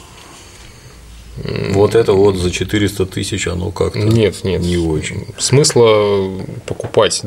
Вот 1.35 1.95
это 1.95 2.13
вот 2.13 2.35
за 2.35 2.51
400 2.51 3.07
тысяч 3.07 3.47
оно 3.47 3.71
как-то 3.71 3.99
нет, 3.99 4.43
нет. 4.43 4.61
не 4.61 4.77
очень. 4.77 5.25
Смысла 5.39 6.31
покупать 6.67 7.21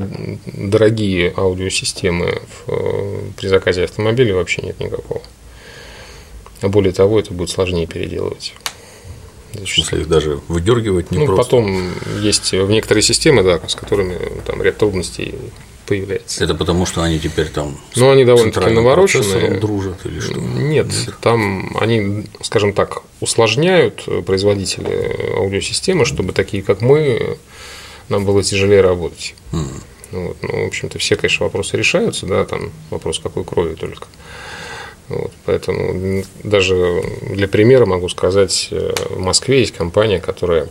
дорогие 0.46 1.32
аудиосистемы 1.36 2.40
в, 2.66 3.32
при 3.36 3.48
заказе 3.48 3.84
автомобиля 3.84 4.36
вообще 4.36 4.62
нет 4.62 4.78
никакого. 4.78 5.22
А 6.62 6.68
более 6.68 6.92
того, 6.92 7.18
это 7.18 7.34
будет 7.34 7.50
сложнее 7.50 7.86
переделывать. 7.86 8.54
В 9.52 9.66
смысле, 9.66 10.00
их 10.02 10.08
даже 10.08 10.40
выдергивать 10.48 11.10
не 11.10 11.18
ну, 11.18 11.26
просто. 11.26 11.44
Потом 11.44 11.92
есть 12.20 12.52
в 12.52 12.70
некоторые 12.70 13.02
системы, 13.02 13.42
да, 13.42 13.60
с 13.66 13.74
которыми 13.74 14.18
там 14.46 14.62
ряд 14.62 14.78
трудностей 14.78 15.34
появляется. 15.86 16.44
Это 16.44 16.54
потому, 16.54 16.86
что 16.86 17.02
они 17.02 17.18
теперь 17.18 17.48
там 17.48 17.78
ну, 17.94 18.10
они 18.10 18.24
довольно-таки 18.24 18.70
навороченные. 18.70 19.58
дружат 19.60 20.04
или 20.04 20.20
что? 20.20 20.38
Нет, 20.38 20.86
Нет, 20.86 21.14
там 21.20 21.76
они, 21.80 22.26
скажем 22.42 22.72
так, 22.72 23.02
усложняют 23.20 24.06
производители 24.26 25.34
аудиосистемы, 25.36 26.04
чтобы 26.04 26.32
такие, 26.32 26.62
как 26.62 26.80
мы, 26.80 27.38
нам 28.08 28.24
было 28.24 28.42
тяжелее 28.42 28.80
работать. 28.80 29.34
Mm. 29.52 29.82
Вот. 30.12 30.36
Ну, 30.42 30.64
в 30.64 30.66
общем-то, 30.68 30.98
все, 30.98 31.16
конечно, 31.16 31.44
вопросы 31.44 31.76
решаются, 31.76 32.26
да, 32.26 32.44
там 32.44 32.72
вопрос 32.90 33.18
какой 33.18 33.44
крови 33.44 33.74
только. 33.74 34.06
Вот, 35.08 35.32
поэтому 35.44 36.24
даже 36.42 37.02
для 37.22 37.46
примера 37.46 37.86
могу 37.86 38.08
сказать, 38.08 38.68
э, 38.72 38.92
в 39.10 39.20
Москве 39.20 39.60
есть 39.60 39.72
компания, 39.72 40.20
которая 40.20 40.68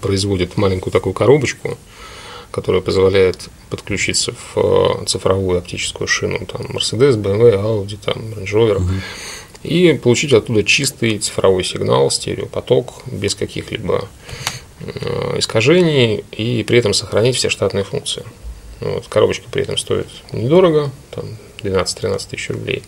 производит 0.00 0.56
маленькую 0.56 0.92
такую 0.92 1.12
коробочку, 1.12 1.78
которая 2.52 2.82
позволяет 2.82 3.48
подключиться 3.70 4.32
в 4.32 4.56
э, 4.56 5.06
цифровую 5.06 5.58
оптическую 5.58 6.06
шину, 6.06 6.46
там 6.46 6.60
Mercedes, 6.66 7.16
BMW, 7.16 7.54
Audi, 7.54 7.98
там 8.02 8.16
Range 8.34 8.52
Rover, 8.52 8.76
угу. 8.76 8.90
и 9.64 9.94
получить 9.94 10.32
оттуда 10.32 10.62
чистый 10.62 11.18
цифровой 11.18 11.64
сигнал, 11.64 12.10
стереопоток, 12.10 12.92
без 13.06 13.34
каких-либо 13.34 14.06
э, 14.80 15.38
искажений, 15.38 16.24
и 16.30 16.62
при 16.62 16.78
этом 16.78 16.92
сохранить 16.92 17.36
все 17.36 17.48
штатные 17.48 17.84
функции. 17.84 18.24
Вот, 18.80 19.08
коробочка 19.08 19.48
при 19.50 19.62
этом 19.62 19.78
стоит 19.78 20.08
недорого, 20.32 20.90
там 21.10 21.24
12-13 21.62 22.28
тысяч 22.30 22.50
рублей. 22.50 22.82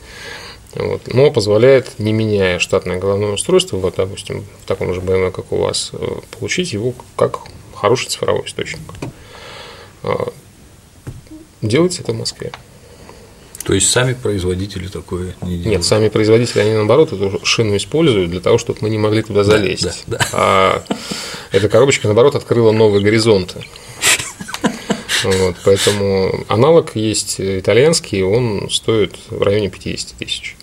Вот, 0.75 1.03
но 1.07 1.31
позволяет, 1.31 1.99
не 1.99 2.13
меняя 2.13 2.59
штатное 2.59 2.99
головное 2.99 3.33
устройство, 3.33 3.77
вот, 3.77 3.95
допустим, 3.97 4.45
в 4.63 4.67
таком 4.67 4.93
же 4.93 5.01
BMW, 5.01 5.31
как 5.31 5.53
у 5.53 5.57
вас, 5.57 5.91
э, 5.93 6.07
получить 6.39 6.73
его 6.73 6.93
как 7.17 7.39
хороший 7.75 8.09
цифровой 8.09 8.45
источник. 8.45 8.81
А, 10.05 10.33
делается 11.63 12.03
это 12.03 12.13
в 12.13 12.17
Москве. 12.17 12.53
То 13.65 13.73
есть 13.73 13.91
сами 13.91 14.13
производители 14.13 14.89
такое 14.89 15.35
не 15.41 15.57
делают? 15.57 15.67
Нет, 15.67 15.85
сами 15.85 16.09
производители, 16.09 16.61
они 16.61 16.73
наоборот 16.73 17.13
эту 17.13 17.41
шину 17.45 17.77
используют 17.77 18.31
для 18.31 18.41
того, 18.41 18.59
чтобы 18.59 18.81
мы 18.83 18.91
не 18.91 18.99
могли 18.99 19.23
туда 19.23 19.43
залезть. 19.43 20.05
Да, 20.07 20.19
да, 20.19 20.19
да. 20.19 20.29
А 20.33 20.85
эта 21.51 21.69
коробочка, 21.71 22.07
наоборот, 22.07 22.35
открыла 22.35 22.73
новые 22.73 23.03
горизонты. 23.03 23.65
Вот, 25.25 25.57
поэтому 25.65 26.45
аналог 26.49 26.95
есть 26.97 27.37
итальянский, 27.41 28.23
он 28.23 28.69
стоит 28.71 29.17
в 29.31 29.41
районе 29.41 29.71
50 29.71 30.19
тысяч. 30.19 30.55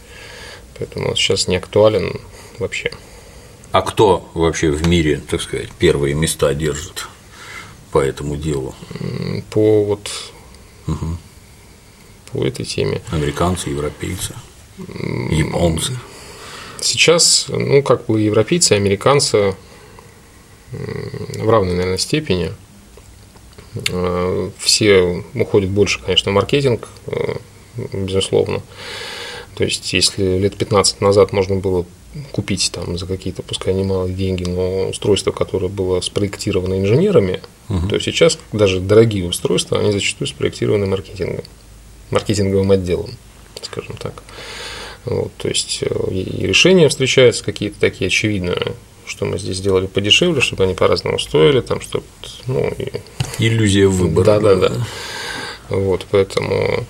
Поэтому 0.77 1.09
он 1.09 1.15
сейчас 1.15 1.47
не 1.47 1.55
актуален 1.55 2.21
вообще. 2.59 2.91
А 3.71 3.81
кто 3.81 4.29
вообще 4.35 4.69
в 4.69 4.87
мире, 4.87 5.21
так 5.27 5.41
сказать, 5.41 5.69
первые 5.79 6.13
места 6.13 6.53
держит? 6.53 7.07
По 7.91 7.99
этому 7.99 8.35
делу? 8.35 8.75
По 9.49 9.83
вот 9.83 10.09
угу. 10.87 11.17
по 12.31 12.45
этой 12.45 12.65
теме. 12.65 13.01
Американцы, 13.11 13.69
европейцы, 13.69 14.35
японцы. 15.29 15.97
Сейчас, 16.79 17.45
ну, 17.49 17.83
как 17.83 18.07
бы 18.07 18.21
европейцы, 18.21 18.73
американцы 18.73 19.55
в 20.71 21.49
равной, 21.49 21.73
наверное, 21.73 21.97
степени. 21.97 22.51
Э, 23.89 24.49
все 24.57 25.23
уходят 25.33 25.69
больше, 25.69 26.01
конечно, 26.01 26.31
в 26.31 26.35
маркетинг, 26.35 26.87
э, 27.07 27.35
безусловно. 27.93 28.61
То 29.55 29.63
есть, 29.63 29.93
если 29.93 30.39
лет 30.39 30.57
15 30.57 31.01
назад 31.01 31.33
можно 31.33 31.55
было 31.55 31.85
купить 32.31 32.71
там 32.73 32.97
за 32.97 33.05
какие-то, 33.05 33.43
пускай 33.43 33.73
немалые 33.73 34.13
деньги, 34.13 34.43
но 34.43 34.89
устройство, 34.89 35.31
которое 35.31 35.67
было 35.67 36.01
спроектировано 36.01 36.79
инженерами, 36.79 37.41
угу. 37.77 37.87
то 37.87 37.99
сейчас 37.99 38.37
даже 38.51 38.79
дорогие 38.79 39.27
устройства, 39.27 39.79
они 39.79 39.91
зачастую 39.91 40.27
спроектированы 40.27 40.85
маркетингом, 40.85 41.43
маркетинговым 42.09 42.71
отделом, 42.71 43.11
скажем 43.61 43.95
так. 43.97 44.23
Вот, 45.05 45.31
то 45.37 45.47
есть 45.47 45.79
э, 45.81 46.11
и 46.11 46.45
решения 46.45 46.87
встречаются 46.87 47.43
какие-то 47.43 47.79
такие 47.79 48.07
очевидные, 48.07 48.73
что 49.05 49.25
мы 49.25 49.39
здесь 49.39 49.57
сделали 49.57 49.87
подешевле, 49.87 50.41
чтобы 50.41 50.63
они 50.65 50.75
по-разному 50.75 51.17
стоили, 51.17 51.61
там, 51.61 51.81
чтобы, 51.81 52.05
ну, 52.45 52.71
и... 52.77 52.91
иллюзия 53.39 53.87
выбора. 53.87 54.25
Да, 54.25 54.39
да, 54.39 54.55
да. 54.55 54.87
Вот, 55.69 56.05
поэтому 56.11 56.85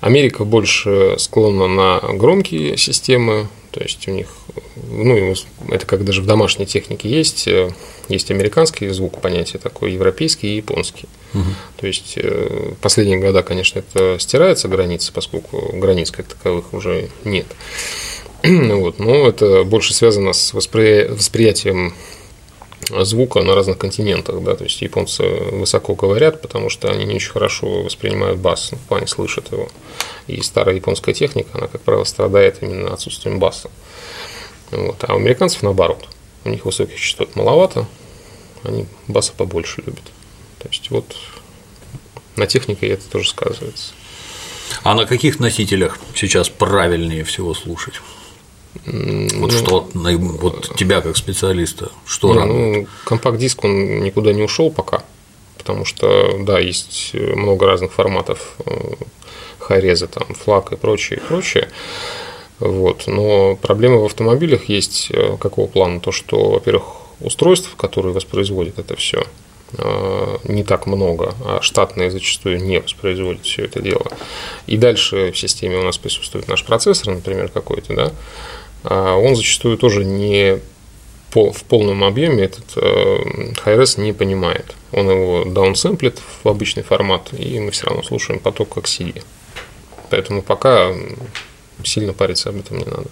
Америка 0.00 0.44
больше 0.44 1.16
склонна 1.18 1.66
на 1.66 2.00
громкие 2.14 2.76
системы, 2.76 3.48
то 3.70 3.80
есть 3.80 4.08
у 4.08 4.12
них, 4.12 4.28
ну, 4.76 5.34
это 5.68 5.86
как 5.86 6.04
даже 6.04 6.22
в 6.22 6.26
домашней 6.26 6.66
технике 6.66 7.08
есть, 7.08 7.46
э, 7.46 7.70
есть 8.08 8.30
американский 8.30 8.88
звук, 8.88 9.20
понятие 9.20 9.60
такое, 9.60 9.90
европейский 9.90 10.54
и 10.54 10.56
японский. 10.56 11.08
Угу. 11.34 11.44
То 11.78 11.86
есть 11.86 12.14
э, 12.16 12.72
последние 12.80 13.18
годы, 13.18 13.42
конечно, 13.42 13.80
это 13.80 14.18
стирается 14.18 14.68
граница, 14.68 15.12
поскольку 15.12 15.70
границ 15.74 16.10
как 16.10 16.26
таковых 16.26 16.72
уже 16.72 17.08
нет. 17.24 17.46
Вот, 18.42 18.98
но 18.98 19.28
это 19.28 19.64
больше 19.64 19.92
связано 19.92 20.32
с 20.32 20.54
воспри... 20.54 21.08
восприятием 21.08 21.92
звука 22.88 23.42
на 23.42 23.54
разных 23.54 23.78
континентах, 23.78 24.42
да, 24.42 24.54
то 24.54 24.64
есть 24.64 24.80
японцы 24.80 25.22
высоко 25.22 25.94
говорят, 25.94 26.40
потому 26.40 26.70
что 26.70 26.90
они 26.90 27.04
не 27.04 27.16
очень 27.16 27.30
хорошо 27.30 27.82
воспринимают 27.82 28.38
бас, 28.38 28.70
ну, 28.72 28.78
в 28.78 28.82
плане 28.82 29.06
слышат 29.06 29.52
его. 29.52 29.68
И 30.26 30.40
старая 30.42 30.76
японская 30.76 31.14
техника, 31.14 31.50
она, 31.54 31.66
как 31.66 31.82
правило, 31.82 32.04
страдает 32.04 32.62
именно 32.62 32.92
отсутствием 32.92 33.38
баса. 33.38 33.70
Вот. 34.70 34.96
А 35.06 35.14
у 35.14 35.18
американцев 35.18 35.62
наоборот. 35.62 36.08
У 36.44 36.50
них 36.50 36.64
высоких 36.64 36.98
частот 36.98 37.36
маловато, 37.36 37.86
они 38.62 38.86
баса 39.06 39.32
побольше 39.36 39.82
любят. 39.84 40.04
То 40.58 40.68
есть 40.68 40.90
вот 40.90 41.16
на 42.36 42.46
технике 42.46 42.88
это 42.88 43.08
тоже 43.08 43.28
сказывается. 43.28 43.92
А 44.82 44.94
на 44.94 45.06
каких 45.06 45.40
носителях 45.40 45.98
сейчас 46.14 46.48
правильнее 46.48 47.24
всего 47.24 47.54
слушать? 47.54 47.94
Вот 48.86 49.32
ну, 49.32 49.50
что, 49.50 49.88
вот 49.92 50.76
тебя 50.76 51.00
как 51.00 51.16
специалиста, 51.16 51.90
что 52.06 52.32
не, 52.32 52.38
радует? 52.38 52.76
Ну, 52.76 52.86
компакт-диск, 53.04 53.64
он 53.64 54.00
никуда 54.00 54.32
не 54.32 54.42
ушел 54.42 54.70
пока, 54.70 55.02
потому 55.58 55.84
что, 55.84 56.38
да, 56.40 56.58
есть 56.58 57.12
много 57.14 57.66
разных 57.66 57.92
форматов 57.92 58.54
э, 58.64 58.94
хайреза, 59.58 60.08
там, 60.08 60.34
флаг 60.34 60.72
и 60.72 60.76
прочее, 60.76 61.18
и 61.18 61.22
прочее. 61.22 61.68
Вот. 62.58 63.06
Но 63.06 63.56
проблема 63.56 63.98
в 63.98 64.04
автомобилях 64.04 64.68
есть 64.68 65.08
э, 65.10 65.36
какого 65.38 65.66
плана? 65.66 66.00
То, 66.00 66.10
что, 66.12 66.50
во-первых, 66.50 66.84
устройств, 67.20 67.74
которые 67.76 68.12
воспроизводят 68.12 68.78
это 68.78 68.96
все, 68.96 69.24
э, 69.76 70.36
не 70.44 70.64
так 70.64 70.86
много, 70.86 71.34
а 71.44 71.60
штатные 71.62 72.10
зачастую 72.10 72.62
не 72.62 72.80
воспроизводят 72.80 73.44
все 73.44 73.64
это 73.64 73.80
дело. 73.80 74.06
И 74.66 74.76
дальше 74.76 75.30
в 75.32 75.38
системе 75.38 75.78
у 75.78 75.82
нас 75.82 75.98
присутствует 75.98 76.48
наш 76.48 76.64
процессор, 76.64 77.14
например, 77.14 77.48
какой-то, 77.48 77.94
да, 77.94 78.12
он 78.84 79.36
зачастую 79.36 79.76
тоже 79.78 80.04
не 80.04 80.60
в 81.34 81.64
полном 81.64 82.04
объеме 82.04 82.44
этот 82.44 82.64
э, 82.76 83.52
не 83.98 84.12
понимает. 84.12 84.74
Он 84.92 85.10
его 85.10 85.44
даунсэмплит 85.44 86.20
в 86.42 86.48
обычный 86.48 86.82
формат, 86.82 87.28
и 87.32 87.60
мы 87.60 87.70
все 87.70 87.86
равно 87.86 88.02
слушаем 88.02 88.40
поток 88.40 88.74
как 88.74 88.84
CD. 88.84 89.22
Поэтому 90.10 90.42
пока 90.42 90.92
сильно 91.84 92.12
париться 92.12 92.48
об 92.48 92.56
этом 92.56 92.78
не 92.78 92.84
надо. 92.84 93.08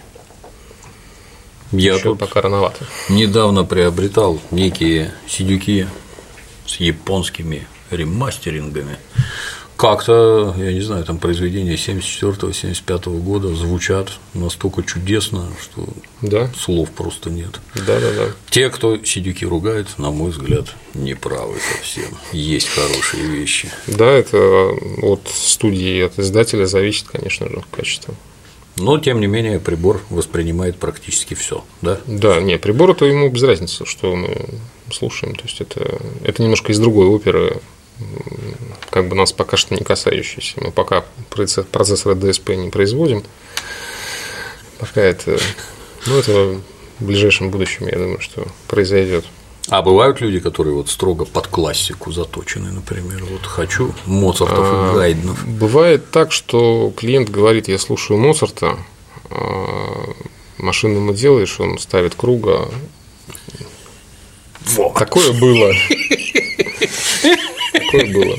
Я 1.73 1.95
Еще 1.95 2.03
тут 2.03 2.19
пока 2.19 2.41
рановато. 2.41 2.87
Недавно 3.09 3.65
приобретал 3.65 4.41
некие 4.51 5.13
сидюки 5.29 5.87
с 6.65 6.77
японскими 6.77 7.67
ремастерингами 7.91 8.99
как-то, 9.77 10.55
я 10.59 10.73
не 10.73 10.81
знаю, 10.81 11.05
там 11.05 11.19
произведения 11.19 11.75
74-75 11.75 13.21
года 13.21 13.55
звучат 13.55 14.13
настолько 14.35 14.83
чудесно, 14.83 15.49
что 15.61 15.87
да? 16.23 16.51
слов 16.57 16.91
просто 16.91 17.31
нет. 17.31 17.61
Да, 17.75 18.01
да, 18.01 18.13
да. 18.13 18.27
Те, 18.51 18.71
кто 18.71 19.03
сидюки 19.05 19.45
ругает, 19.45 19.87
на 19.99 20.11
мой 20.11 20.31
взгляд, 20.31 20.75
неправы 20.95 21.57
совсем. 21.77 22.17
Есть 22.33 22.69
хорошие 22.69 23.25
вещи. 23.25 23.71
Да, 23.87 24.11
это 24.11 24.39
от 25.03 25.29
студии, 25.29 26.03
от 26.03 26.19
издателя 26.19 26.67
зависит, 26.67 27.09
конечно 27.09 27.49
же, 27.49 27.63
качество. 27.71 28.15
Но, 28.79 28.99
тем 28.99 29.21
не 29.21 29.27
менее, 29.27 29.59
прибор 29.59 30.03
воспринимает 30.11 30.77
практически 30.77 31.35
все, 31.35 31.65
да? 31.81 31.99
Да, 32.07 32.41
не, 32.41 32.59
прибор 32.59 32.91
это 32.91 33.07
ему 33.07 33.31
без 33.31 33.43
разницы, 33.43 33.87
что 33.87 34.15
мы 34.15 34.37
слушаем. 34.93 35.35
То 35.35 35.45
есть 35.45 35.61
это, 35.61 35.99
это 36.23 36.43
немножко 36.43 36.73
из 36.73 36.79
другой 36.79 37.07
оперы, 37.07 37.61
как 38.91 39.09
бы 39.09 39.17
нас 39.17 39.33
пока 39.33 39.57
что 39.57 39.75
не 39.75 39.83
касающийся. 39.83 40.55
Мы 40.61 40.71
пока 40.71 41.05
процессоры 41.31 42.15
DSP 42.15 42.57
не 42.57 42.71
производим. 42.71 43.23
Пока 44.79 45.01
это, 45.01 45.39
ну, 46.07 46.19
это 46.19 46.61
в 46.99 47.05
ближайшем 47.05 47.51
будущем, 47.51 47.87
я 47.89 47.99
думаю, 47.99 48.21
что 48.21 48.47
произойдет. 48.69 49.25
А 49.69 49.83
бывают 49.83 50.21
люди, 50.21 50.39
которые 50.39 50.75
вот 50.75 50.89
строго 50.89 51.25
под 51.25 51.49
классику 51.49 52.13
заточены, 52.13 52.71
например, 52.71 53.25
вот 53.25 53.45
хочу 53.47 53.93
Моцартов 54.05 54.59
а, 54.61 54.93
и 54.93 54.97
Гайднов. 54.97 55.45
Бывает 55.45 56.11
так, 56.13 56.31
что 56.31 56.93
клиент 56.97 57.31
говорит, 57.31 57.67
я 57.67 57.79
слушаю 57.79 58.19
Моцарта, 58.19 58.79
а 59.31 60.15
машину 60.59 60.97
ему 60.97 61.13
делаешь, 61.13 61.59
он 61.59 61.79
ставит 61.79 62.15
круга. 62.15 62.69
Вот. 64.67 64.95
Такое 64.95 65.33
было. 65.33 65.73
Такое 67.93 68.13
было. 68.13 68.37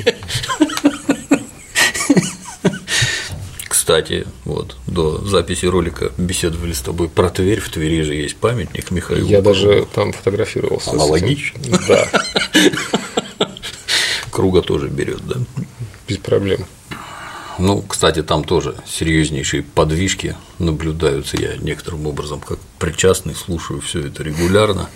Кстати, 3.67 4.27
вот 4.43 4.75
до 4.85 5.25
записи 5.25 5.65
ролика 5.65 6.11
беседовали 6.17 6.73
с 6.73 6.81
тобой 6.81 7.07
про 7.07 7.29
Тверь. 7.29 7.61
В 7.61 7.69
Твери 7.69 8.01
же 8.01 8.15
есть 8.15 8.35
памятник 8.35 8.91
Михаилу. 8.91 9.29
Я 9.29 9.41
даже 9.41 9.87
там 9.95 10.11
фотографировался. 10.11 10.91
Аналогично. 10.91 11.59
Да. 11.87 12.09
Круга 14.29 14.61
тоже 14.61 14.89
берет, 14.89 15.25
да? 15.25 15.35
Без 16.07 16.17
проблем. 16.17 16.65
Ну, 17.59 17.81
кстати, 17.81 18.21
там 18.21 18.43
тоже 18.43 18.75
серьезнейшие 18.85 19.63
подвижки 19.63 20.35
наблюдаются. 20.59 21.37
Я 21.37 21.57
некоторым 21.57 22.05
образом, 22.05 22.39
как 22.39 22.59
причастный, 22.77 23.33
слушаю 23.33 23.81
все 23.81 24.07
это 24.07 24.23
регулярно. 24.23 24.89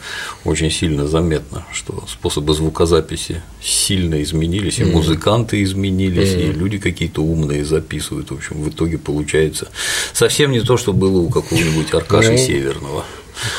Очень 0.43 0.69
сильно 0.69 1.07
заметно, 1.07 1.65
что 1.73 2.03
способы 2.07 2.53
звукозаписи 2.53 3.41
сильно 3.61 4.21
изменились, 4.21 4.79
и 4.79 4.83
музыканты 4.83 5.63
изменились, 5.63 6.33
и 6.33 6.51
люди 6.51 6.77
какие-то 6.77 7.21
умные 7.21 7.65
записывают. 7.65 8.29
В 8.29 8.35
общем, 8.35 8.61
в 8.61 8.69
итоге 8.69 8.97
получается 8.99 9.69
совсем 10.13 10.51
не 10.51 10.61
то, 10.61 10.77
что 10.77 10.93
было 10.93 11.19
у 11.19 11.29
какого-нибудь 11.29 11.93
Аркаши 11.93 12.31
ну, 12.31 12.37
Северного. 12.37 13.05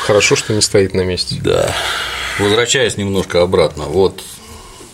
Хорошо, 0.05 0.35
что 0.35 0.53
не 0.53 0.61
стоит 0.61 0.93
на 0.93 1.03
месте. 1.03 1.35
Да. 1.43 1.75
Возвращаясь 2.39 2.97
немножко 2.97 3.41
обратно, 3.41 3.83
вот 3.83 4.23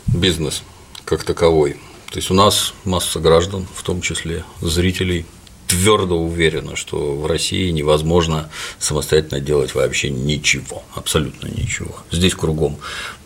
бизнес 0.08 0.64
как 1.06 1.24
таковой 1.24 1.78
то 2.12 2.18
есть 2.18 2.32
у 2.32 2.34
нас 2.34 2.74
масса 2.86 3.20
граждан, 3.20 3.68
в 3.76 3.84
том 3.84 4.02
числе 4.02 4.44
зрителей, 4.62 5.26
твердо 5.68 6.18
уверена, 6.18 6.76
что 6.76 7.16
в 7.16 7.28
России 7.28 7.70
невозможно 7.70 8.50
самостоятельно 8.80 9.40
делать 9.40 9.76
вообще 9.76 10.10
ничего, 10.10 10.82
абсолютно 10.96 11.48
ничего. 11.48 11.96
Здесь 12.12 12.34
кругом 12.34 12.78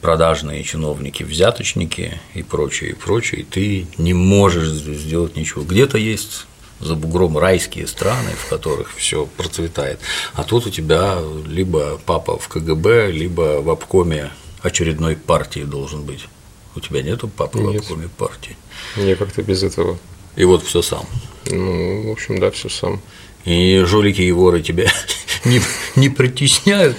продажные 0.01 0.63
чиновники, 0.65 1.23
взяточники 1.23 2.19
и 2.33 2.43
прочее, 2.43 2.91
и 2.91 2.95
прочее, 2.95 3.41
и 3.41 3.43
ты 3.45 3.87
не 3.97 4.13
можешь 4.13 4.67
сделать 4.67 5.37
ничего. 5.37 5.63
Где-то 5.63 5.97
есть 5.97 6.45
за 6.81 6.95
бугром 6.95 7.37
райские 7.37 7.87
страны, 7.87 8.31
в 8.31 8.49
которых 8.49 8.93
все 8.97 9.25
процветает, 9.25 10.01
а 10.33 10.43
тут 10.43 10.67
у 10.67 10.69
тебя 10.69 11.19
либо 11.47 11.97
папа 12.05 12.37
в 12.37 12.49
КГБ, 12.49 13.11
либо 13.11 13.61
в 13.61 13.69
обкоме 13.69 14.31
очередной 14.61 15.15
партии 15.15 15.61
должен 15.61 16.03
быть. 16.03 16.27
У 16.75 16.81
тебя 16.81 17.01
нету 17.03 17.29
папы 17.29 17.59
Нет. 17.59 17.81
в 17.81 17.83
обкоме 17.83 18.09
партии. 18.09 18.57
Я 18.97 19.15
как-то 19.15 19.41
без 19.43 19.63
этого. 19.63 19.97
И 20.35 20.45
вот 20.45 20.63
все 20.63 20.81
сам. 20.81 21.05
Ну, 21.45 22.09
в 22.09 22.11
общем, 22.11 22.39
да, 22.39 22.51
все 22.51 22.69
сам. 22.69 23.01
И 23.45 23.79
жулики 23.85 24.21
и 24.21 24.31
воры 24.31 24.61
тебя 24.61 24.91
не, 25.45 25.61
не 25.95 26.09
притесняют. 26.09 26.97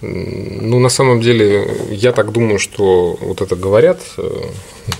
Ну, 0.00 0.78
на 0.78 0.88
самом 0.88 1.20
деле, 1.20 1.68
я 1.90 2.12
так 2.12 2.30
думаю, 2.32 2.58
что 2.58 3.18
вот 3.20 3.40
это 3.40 3.56
говорят 3.56 4.00
э, 4.18 4.42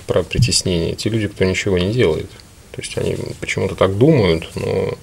про 0.06 0.22
притеснение 0.22 0.94
те 0.94 1.10
люди, 1.10 1.28
кто 1.28 1.44
ничего 1.44 1.78
не 1.78 1.92
делает. 1.92 2.30
То 2.72 2.82
есть 2.82 2.96
они 2.98 3.16
почему-то 3.40 3.74
так 3.74 3.96
думают, 3.96 4.48
но 4.54 4.94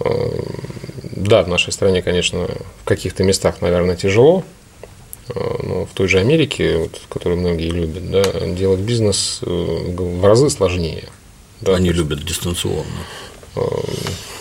э, 0.00 0.40
да, 1.02 1.42
в 1.42 1.48
нашей 1.48 1.72
стране, 1.72 2.00
конечно, 2.00 2.48
в 2.82 2.84
каких-то 2.84 3.24
местах, 3.24 3.60
наверное, 3.60 3.96
тяжело, 3.96 4.44
Но 5.28 5.86
в 5.86 5.90
той 5.94 6.08
же 6.08 6.18
Америке, 6.18 6.78
вот, 6.78 7.00
которую 7.08 7.40
многие 7.40 7.70
любят, 7.70 8.10
да, 8.10 8.22
делать 8.46 8.80
бизнес 8.80 9.40
э, 9.42 9.46
в 9.46 10.24
разы 10.24 10.50
сложнее. 10.50 11.08
Да, 11.60 11.76
Они 11.76 11.92
любят 11.92 12.24
дистанционно. 12.24 12.84
Э, 13.54 13.60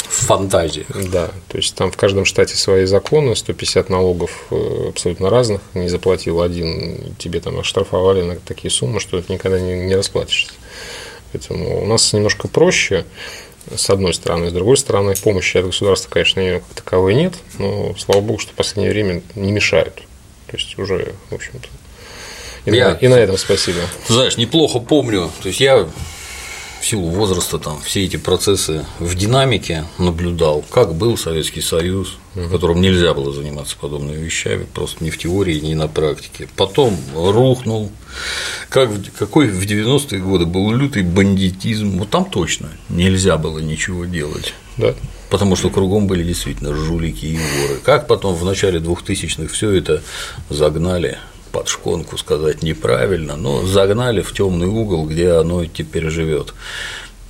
Фантазии. 0.10 0.86
Да, 1.12 1.32
то 1.48 1.58
есть 1.58 1.74
там 1.76 1.92
в 1.92 1.98
каждом 1.98 2.26
штате 2.26 2.56
свои 2.56 2.86
законы, 2.86 3.36
150 3.36 3.90
налогов 3.90 4.52
абсолютно 4.90 5.30
разных, 5.30 5.62
не 5.74 5.88
заплатил 5.88 6.42
один, 6.42 7.16
тебе 7.18 7.40
там 7.40 7.60
оштрафовали 7.60 8.22
на 8.22 8.36
такие 8.36 8.72
суммы, 8.72 9.00
что 9.00 9.22
ты 9.22 9.32
никогда 9.34 9.60
не, 9.60 9.86
не 9.86 9.96
расплатишься. 9.96 10.52
Поэтому 11.32 11.82
у 11.82 11.86
нас 11.86 12.12
немножко 12.12 12.48
проще, 12.48 13.06
с 13.74 13.90
одной 13.90 14.14
стороны. 14.14 14.50
С 14.50 14.54
другой 14.54 14.78
стороны, 14.78 15.16
помощи 15.16 15.58
от 15.58 15.66
государства, 15.68 16.10
конечно, 16.10 16.42
как 16.60 16.76
таковой 16.76 17.16
нет, 17.16 17.36
но 17.58 17.96
слава 17.98 18.22
богу, 18.22 18.40
что 18.40 18.52
в 18.52 18.56
последнее 18.56 18.92
время 18.92 19.22
не 19.36 19.52
мешают. 19.52 20.02
То 20.52 20.58
есть 20.58 20.78
уже, 20.78 21.16
в 21.30 21.36
общем-то. 21.36 21.68
И, 22.66 22.76
я, 22.76 22.90
на, 22.90 22.94
и 22.96 23.08
на 23.08 23.16
этом 23.16 23.38
спасибо. 23.38 23.80
Знаешь, 24.08 24.38
неплохо 24.38 24.80
помню. 24.80 25.32
То 25.42 25.48
есть 25.48 25.60
я 25.62 25.88
в 26.82 26.86
силу 26.86 27.10
возраста 27.10 27.60
там 27.60 27.80
все 27.82 28.04
эти 28.04 28.18
процессы 28.18 28.86
в 29.00 29.16
динамике 29.16 29.86
наблюдал, 29.98 30.66
как 30.70 30.96
был 30.96 31.16
Советский 31.16 31.62
Союз, 31.62 32.18
в 32.34 32.52
котором 32.52 32.82
нельзя 32.82 33.14
было 33.14 33.32
заниматься 33.32 33.78
подобными 33.80 34.18
вещами, 34.18 34.66
просто 34.74 35.04
ни 35.04 35.10
в 35.10 35.18
теории, 35.18 35.60
ни 35.60 35.74
на 35.74 35.88
практике. 35.88 36.50
Потом 36.58 36.98
рухнул, 37.16 37.92
как, 38.70 38.90
какой 39.18 39.48
в 39.48 39.64
90-е 39.64 40.20
годы 40.20 40.46
был 40.46 40.72
лютый 40.72 41.04
бандитизм, 41.04 42.00
вот 42.00 42.10
там 42.10 42.26
точно 42.26 42.72
нельзя 42.90 43.38
было 43.38 43.60
ничего 43.60 44.06
делать. 44.06 44.54
Да. 44.78 44.96
Потому 45.32 45.56
что 45.56 45.70
кругом 45.70 46.08
были 46.08 46.24
действительно 46.24 46.76
жулики 46.76 47.26
и 47.26 47.38
воры. 47.38 47.80
Как 47.84 48.06
потом 48.06 48.36
в 48.36 48.44
начале 48.44 48.80
2000-х 48.80 49.52
все 49.52 49.72
это 49.72 50.04
загнали 50.50 51.18
под 51.54 51.70
шконку 51.70 52.18
сказать 52.18 52.64
неправильно, 52.64 53.38
но 53.38 53.66
загнали 53.66 54.22
в 54.22 54.34
темный 54.34 54.68
угол, 54.68 55.06
где 55.06 55.32
оно 55.32 55.66
теперь 55.66 56.10
живет. 56.10 56.54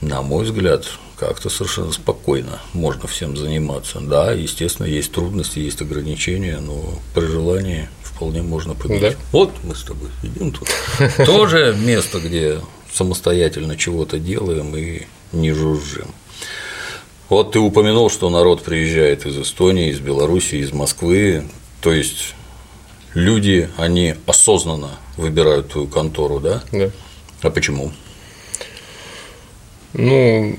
На 0.02 0.24
мой 0.24 0.46
взгляд, 0.46 0.88
как-то 1.16 1.50
совершенно 1.50 1.92
спокойно 1.92 2.60
можно 2.74 3.08
всем 3.08 3.38
заниматься. 3.38 4.00
Да, 4.00 4.32
естественно, 4.32 4.88
есть 4.88 5.12
трудности, 5.12 5.60
есть 5.60 5.80
ограничения, 5.84 6.58
но 6.58 7.00
при 7.14 7.28
желании 7.28 7.88
вполне 8.02 8.42
можно 8.42 8.74
победить. 8.74 9.02
Да. 9.12 9.16
Вот 9.32 9.52
мы 9.64 9.76
с 9.76 9.84
тобой 9.84 10.10
сидим 10.24 10.52
тут. 10.52 10.68
Тоже 11.24 11.76
место, 11.80 12.20
где 12.20 12.62
самостоятельно 12.92 13.78
чего-то 13.78 14.18
делаем 14.18 14.76
и 14.76 15.04
не 15.32 15.52
жужжим. 15.52 16.08
Вот 17.32 17.54
ты 17.54 17.60
упомянул, 17.60 18.10
что 18.10 18.30
народ 18.30 18.62
приезжает 18.62 19.26
из 19.26 19.40
Эстонии, 19.40 19.90
из 19.90 20.02
Беларуси, 20.02 20.56
из 20.56 20.74
Москвы. 20.74 21.46
То 21.80 21.94
есть 21.94 22.36
люди, 23.14 23.70
они 23.78 24.16
осознанно 24.26 25.00
выбирают 25.16 25.70
твою 25.70 25.88
контору, 25.88 26.42
да? 26.42 26.62
Да. 26.74 26.92
А 27.42 27.50
почему? 27.50 27.94
Ну, 29.94 30.58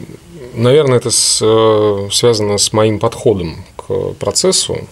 наверное, 0.54 0.96
это 0.96 1.10
с, 1.10 1.40
э, 1.42 2.08
связано 2.10 2.56
с 2.56 2.72
моим 2.72 2.98
подходом 2.98 3.66
к 3.76 4.14
процессу. 4.14 4.88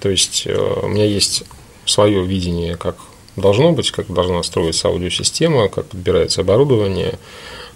То 0.00 0.08
есть 0.08 0.48
э, 0.48 0.80
у 0.82 0.88
меня 0.88 1.04
есть 1.04 1.44
свое 1.84 2.26
видение, 2.26 2.76
как 2.76 2.96
должно 3.36 3.70
быть, 3.70 3.92
как 3.92 4.12
должна 4.12 4.42
строиться 4.42 4.88
аудиосистема, 4.88 5.68
как 5.68 5.86
подбирается 5.86 6.40
оборудование. 6.40 7.20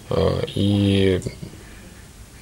Э, 0.09 0.41
и 0.55 1.21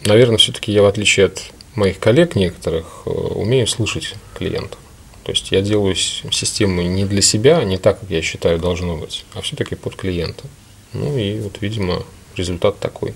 наверное, 0.06 0.38
все-таки 0.38 0.72
я, 0.72 0.82
в 0.82 0.86
отличие 0.86 1.28
от 1.28 1.42
моих 1.76 2.00
коллег 2.00 2.36
некоторых, 2.36 3.04
э, 3.06 3.10
умею 3.10 3.68
слышать 3.68 4.16
клиента. 4.34 4.78
То 5.24 5.32
есть 5.32 5.52
я 5.52 5.62
делаю 5.62 5.96
систему 5.96 6.82
не 6.82 7.06
для 7.06 7.22
себя, 7.22 7.64
не 7.64 7.78
так, 7.78 8.02
как 8.02 8.10
я 8.10 8.22
считаю 8.22 8.60
должно 8.60 8.98
быть, 8.98 9.26
а 9.34 9.42
все-таки 9.42 9.76
под 9.76 9.96
клиента. 9.96 10.44
Ну 10.92 11.18
и 11.18 11.40
вот, 11.40 11.58
видимо, 11.62 12.04
результат 12.36 12.80
такой. 12.80 13.14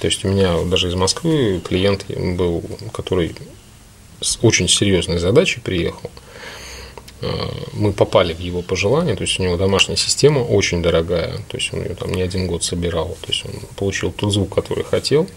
То 0.00 0.06
есть 0.06 0.24
у 0.24 0.28
меня 0.28 0.60
даже 0.64 0.88
из 0.88 0.94
Москвы 0.94 1.60
клиент 1.66 2.06
был, 2.08 2.64
который 2.92 3.36
с 4.20 4.38
очень 4.42 4.68
серьезной 4.68 5.18
задачей 5.18 5.60
приехал– 5.60 6.10
Э, 6.20 6.29
мы 7.72 7.92
попали 7.92 8.32
в 8.32 8.38
его 8.38 8.62
пожелания, 8.62 9.14
то 9.14 9.22
есть 9.22 9.38
у 9.38 9.42
него 9.42 9.56
домашняя 9.56 9.96
система 9.96 10.40
очень 10.40 10.82
дорогая, 10.82 11.38
то 11.48 11.56
есть 11.56 11.72
он 11.72 11.82
ее 11.82 11.94
там 11.94 12.12
не 12.12 12.22
один 12.22 12.46
год 12.46 12.64
собирал, 12.64 13.16
то 13.20 13.28
есть 13.28 13.44
он 13.44 13.52
получил 13.76 14.10
тот 14.10 14.32
звук, 14.32 14.54
который 14.54 14.84
хотел, 14.84 15.28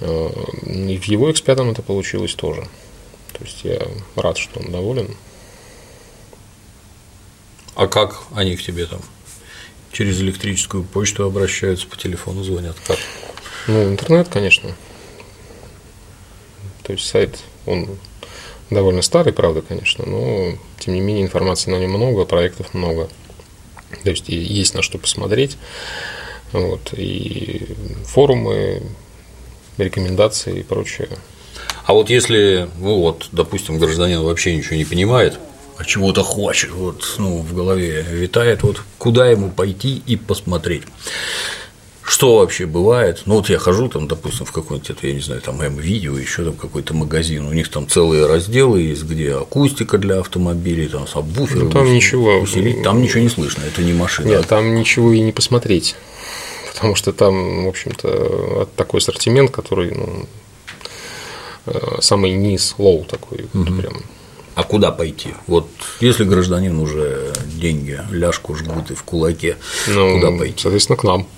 э, 0.00 0.30
и 0.66 0.96
в 0.96 1.04
его 1.04 1.28
X5 1.30 1.72
это 1.72 1.82
получилось 1.82 2.34
тоже. 2.34 2.66
То 3.32 3.44
есть 3.44 3.64
я 3.64 3.80
рад, 4.16 4.38
что 4.38 4.60
он 4.60 4.72
доволен. 4.72 5.14
А 7.74 7.86
как 7.86 8.22
они 8.34 8.56
к 8.56 8.62
тебе 8.62 8.86
там? 8.86 9.00
Через 9.92 10.20
электрическую 10.20 10.84
почту 10.84 11.24
обращаются, 11.24 11.86
по 11.86 11.96
телефону 11.96 12.42
звонят? 12.42 12.76
Как? 12.86 12.98
Ну, 13.68 13.84
интернет, 13.84 14.28
конечно. 14.28 14.74
То 16.82 16.92
есть 16.94 17.06
сайт, 17.06 17.38
он 17.66 17.88
довольно 18.70 19.02
старый, 19.02 19.32
правда, 19.32 19.62
конечно, 19.62 20.04
но 20.06 20.52
тем 20.78 20.94
не 20.94 21.00
менее 21.00 21.24
информации 21.24 21.70
на 21.70 21.78
нем 21.78 21.92
много, 21.92 22.24
проектов 22.24 22.74
много. 22.74 23.08
То 24.04 24.10
есть 24.10 24.28
есть 24.28 24.74
на 24.74 24.82
что 24.82 24.98
посмотреть. 24.98 25.56
Вот, 26.52 26.94
и 26.94 27.66
форумы, 28.06 28.82
рекомендации 29.76 30.60
и 30.60 30.62
прочее. 30.62 31.08
А 31.84 31.94
вот 31.94 32.10
если, 32.10 32.68
ну 32.78 33.00
вот, 33.00 33.28
допустим, 33.32 33.78
гражданин 33.78 34.20
вообще 34.22 34.56
ничего 34.56 34.76
не 34.76 34.84
понимает, 34.84 35.38
а 35.76 35.84
чего-то 35.84 36.22
хочет, 36.22 36.70
вот, 36.72 37.14
ну, 37.18 37.38
в 37.38 37.54
голове 37.54 38.02
витает, 38.02 38.62
вот 38.62 38.82
куда 38.98 39.30
ему 39.30 39.50
пойти 39.50 40.02
и 40.06 40.16
посмотреть. 40.16 40.82
Что 42.08 42.38
вообще 42.38 42.64
бывает? 42.64 43.22
Ну, 43.26 43.34
вот 43.34 43.50
я 43.50 43.58
хожу 43.58 43.88
там, 43.88 44.08
допустим, 44.08 44.46
в 44.46 44.52
какой-нибудь, 44.52 44.96
я 45.02 45.12
не 45.12 45.20
знаю, 45.20 45.42
там 45.42 45.60
М-видео, 45.60 46.16
еще 46.16 46.42
там 46.42 46.54
какой-то 46.54 46.94
магазин, 46.94 47.46
у 47.46 47.52
них 47.52 47.68
там 47.68 47.86
целые 47.86 48.26
разделы 48.26 48.80
есть, 48.80 49.02
где 49.02 49.34
акустика 49.34 49.98
для 49.98 50.20
автомобилей, 50.20 50.88
там 50.88 51.06
сабвуферы, 51.06 51.64
ну, 51.64 51.70
там 51.70 51.92
ничего, 51.92 52.38
усилить, 52.38 52.82
там 52.82 53.02
ничего 53.02 53.20
не 53.20 53.28
слышно, 53.28 53.62
это 53.64 53.82
не 53.82 53.92
машина. 53.92 54.28
Нет, 54.28 54.46
там 54.46 54.74
ничего 54.74 55.12
и 55.12 55.20
не 55.20 55.32
посмотреть, 55.32 55.96
потому 56.72 56.94
что 56.94 57.12
там, 57.12 57.66
в 57.66 57.68
общем-то, 57.68 58.70
такой 58.74 59.00
ассортимент, 59.00 59.50
который, 59.50 59.94
ну, 59.94 60.26
э, 61.66 61.98
самый 62.00 62.32
низ, 62.32 62.74
low 62.78 63.04
такой, 63.04 63.44
угу. 63.52 63.64
прям 63.64 64.02
а 64.54 64.64
куда 64.64 64.90
пойти? 64.90 65.28
Вот 65.46 65.68
если 66.00 66.24
гражданин 66.24 66.80
уже 66.80 67.32
деньги, 67.46 68.00
ляжку 68.10 68.56
жгут 68.56 68.90
и 68.90 68.94
в 68.94 69.04
кулаке, 69.04 69.56
ну, 69.86 70.16
куда 70.16 70.36
пойти? 70.36 70.62
Соответственно, 70.62 70.96
к 70.96 71.04
нам. 71.04 71.28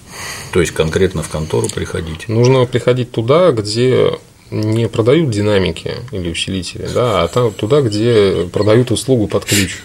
То 0.52 0.60
есть 0.60 0.72
конкретно 0.72 1.22
в 1.22 1.28
контору 1.28 1.68
приходить? 1.68 2.28
Нужно 2.28 2.66
приходить 2.66 3.12
туда, 3.12 3.52
где 3.52 4.18
не 4.50 4.88
продают 4.88 5.30
динамики 5.30 5.96
или 6.10 6.30
усилители, 6.30 6.88
да, 6.92 7.22
а 7.22 7.28
там, 7.28 7.52
туда, 7.52 7.82
где 7.82 8.48
продают 8.52 8.90
услугу 8.90 9.28
под 9.28 9.44
ключ. 9.44 9.78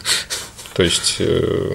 То 0.74 0.84
есть, 0.84 1.18
э, 1.20 1.72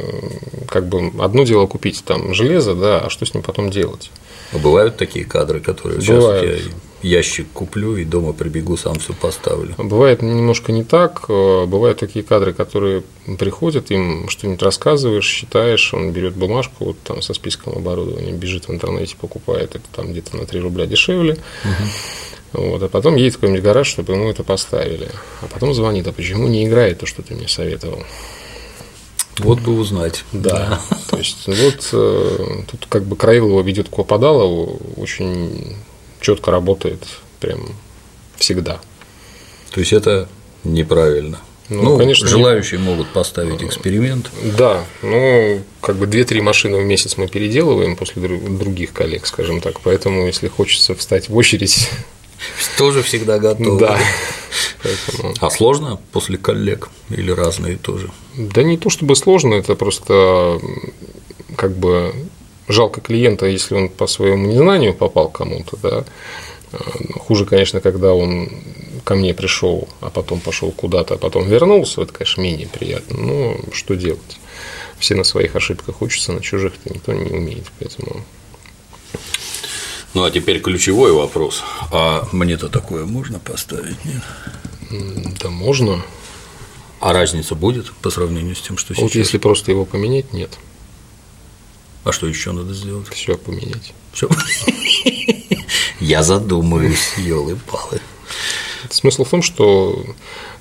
как 0.69 0.87
бы 0.89 1.11
одно 1.23 1.45
дело 1.45 1.67
купить 1.67 2.03
там 2.05 2.35
железо, 2.35 2.75
да, 2.75 2.99
а 2.99 3.11
что 3.11 3.25
с 3.25 3.33
ним 3.33 3.43
потом 3.43 3.71
делать? 3.71 4.11
Бывают 4.53 4.97
такие 4.97 5.25
кадры, 5.25 5.61
которые 5.61 6.01
Бывают. 6.01 6.61
сейчас 6.61 6.73
ящик 7.03 7.47
куплю 7.53 7.97
и 7.97 8.05
дома 8.05 8.33
прибегу, 8.33 8.77
сам 8.77 8.99
все 8.99 9.13
поставлю. 9.13 9.75
Бывает 9.79 10.23
немножко 10.23 10.73
не 10.73 10.85
так. 10.85 11.25
Э, 11.29 11.67
бывают 11.67 11.99
такие 11.99 12.25
кадры, 12.25 12.53
которые 12.53 13.03
приходят, 13.39 13.91
им 13.91 14.29
что-нибудь 14.29 14.63
рассказываешь, 14.63 15.27
считаешь, 15.27 15.95
он 15.95 16.13
берет 16.13 16.35
бумажку 16.35 16.87
вот 16.87 16.99
там 17.03 17.23
со 17.23 17.35
списком 17.35 17.75
оборудования, 17.75 18.33
бежит 18.33 18.69
в 18.69 18.73
интернете, 18.73 19.17
покупает 19.21 19.75
это 19.75 19.85
там 19.95 20.13
где-то 20.13 20.37
на 20.37 20.47
3 20.47 20.61
рубля 20.61 20.87
дешевле. 20.87 21.39
Угу. 21.65 21.89
Вот, 22.53 22.83
а 22.83 22.89
потом 22.89 23.15
едет 23.15 23.35
в 23.35 23.37
какой-нибудь 23.37 23.63
гараж, 23.63 23.87
чтобы 23.87 24.15
ему 24.15 24.29
это 24.29 24.43
поставили. 24.43 25.09
А 25.41 25.47
потом 25.47 25.73
звонит, 25.73 26.07
а 26.09 26.13
почему 26.13 26.49
не 26.49 26.67
играет 26.67 26.99
то, 26.99 27.07
что 27.07 27.23
ты 27.23 27.35
мне 27.35 27.47
советовал? 27.47 28.03
Вот 29.39 29.61
бы 29.61 29.79
узнать. 29.79 30.25
Да. 30.33 30.81
да. 30.91 30.97
То 31.11 31.17
есть 31.17 31.47
вот 31.47 31.89
э, 31.93 32.63
тут 32.71 32.87
как 32.89 33.05
бы 33.05 33.17
Краилова 33.17 33.63
ведет 33.63 33.89
к 33.89 33.93
Попадалову 33.93 34.81
очень 34.97 35.77
четко 36.21 36.51
работает 36.51 37.07
прям 37.41 37.75
всегда. 38.37 38.81
То 39.73 39.81
есть 39.81 39.93
это 39.93 40.29
неправильно. 40.65 41.41
Ну, 41.71 41.83
ну 41.85 41.99
конечно, 41.99 42.27
желающие 42.27 42.81
не... 42.81 42.87
могут 42.87 43.09
поставить 43.13 43.63
эксперимент. 43.63 44.29
Да, 44.59 44.85
ну, 45.03 45.63
как 45.81 45.97
бы 45.97 46.07
2-3 46.07 46.43
машины 46.43 46.79
в 46.79 46.85
месяц 46.85 47.17
мы 47.17 47.29
переделываем 47.29 47.95
после 47.95 48.21
других 48.23 48.93
коллег, 48.93 49.25
скажем 49.27 49.61
так. 49.61 49.81
Поэтому, 49.81 50.27
если 50.27 50.49
хочется 50.49 50.97
встать 50.97 51.29
в 51.29 51.37
очередь. 51.37 51.89
Тоже 52.77 53.05
всегда 53.05 53.39
готов. 53.39 53.79
Да. 53.79 53.97
Поэтому... 54.83 55.35
А 55.41 55.51
сложно 55.51 56.01
после 56.11 56.39
коллег 56.39 56.91
или 57.11 57.31
разные 57.31 57.77
тоже? 57.77 58.11
Да 58.35 58.63
не 58.63 58.79
то 58.79 58.89
чтобы 58.89 59.15
сложно, 59.15 59.55
это 59.55 59.75
просто 59.75 60.59
как 61.57 61.77
бы 61.77 62.15
жалко 62.71 63.01
клиента, 63.01 63.47
если 63.47 63.75
он 63.75 63.89
по 63.89 64.07
своему 64.07 64.47
незнанию 64.47 64.95
попал 64.95 65.29
к 65.29 65.39
кому-то, 65.39 65.77
да. 65.77 66.05
Хуже, 67.17 67.45
конечно, 67.47 67.81
когда 67.81 68.15
он 68.15 68.49
ко 69.05 69.15
мне 69.15 69.35
пришел, 69.35 69.89
а 70.01 70.11
потом 70.11 70.41
пошел 70.41 70.71
куда-то, 70.71 71.15
а 71.15 71.19
потом 71.19 71.49
вернулся, 71.49 72.03
это, 72.03 72.13
конечно, 72.13 72.43
менее 72.43 72.69
приятно. 72.69 73.19
Но 73.19 73.57
что 73.73 73.97
делать? 73.97 74.39
Все 74.99 75.15
на 75.15 75.25
своих 75.25 75.57
ошибках 75.57 76.03
учатся, 76.03 76.33
на 76.33 76.41
чужих-то 76.41 76.93
никто 76.93 77.13
не 77.13 77.31
умеет, 77.31 77.65
поэтому. 77.79 78.23
Ну 80.15 80.25
а 80.25 80.31
теперь 80.31 80.61
ключевой 80.61 81.13
вопрос. 81.13 81.63
А 81.91 82.29
мне-то 82.33 82.69
такое 82.69 83.05
можно 83.07 83.39
поставить, 83.39 83.97
нет? 84.05 84.23
Да 85.41 85.49
можно. 85.49 86.05
А 87.01 87.13
разница 87.13 87.55
будет 87.55 87.93
по 87.95 88.11
сравнению 88.11 88.55
с 88.55 88.61
тем, 88.61 88.77
что 88.77 88.93
сейчас? 88.93 89.03
Вот 89.03 89.15
если 89.15 89.39
просто 89.39 89.71
его 89.71 89.85
поменять, 89.85 90.33
нет. 90.33 90.51
А 92.05 92.13
что 92.13 92.27
еще 92.27 92.53
надо 92.53 92.73
сделать? 92.75 93.09
Все 93.09 93.37
поменять. 93.37 93.93
Все. 94.13 94.29
Я 96.01 96.23
задумаюсь, 96.23 97.13
елы 97.19 97.57
палы. 97.57 98.01
Смысл 98.89 99.25
в 99.25 99.29
том, 99.29 99.43
что 99.43 100.05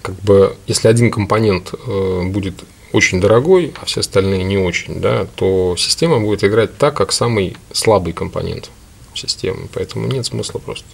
как 0.02 0.16
бы 0.22 0.56
если 0.68 0.88
один 0.88 1.12
компонент 1.12 1.74
э, 1.74 2.24
будет 2.26 2.64
очень 2.92 3.22
дорогой, 3.22 3.74
а 3.82 3.86
все 3.86 4.02
остальные 4.02 4.44
не 4.44 4.58
очень, 4.58 5.00
да, 5.00 5.28
то 5.36 5.76
система 5.78 6.20
будет 6.20 6.44
играть 6.44 6.78
так, 6.78 6.96
как 6.96 7.12
самый 7.12 7.56
слабый 7.72 8.14
компонент 8.14 8.70
системы. 9.14 9.68
Поэтому 9.74 10.08
нет 10.08 10.26
смысла 10.26 10.60
просто. 10.60 10.86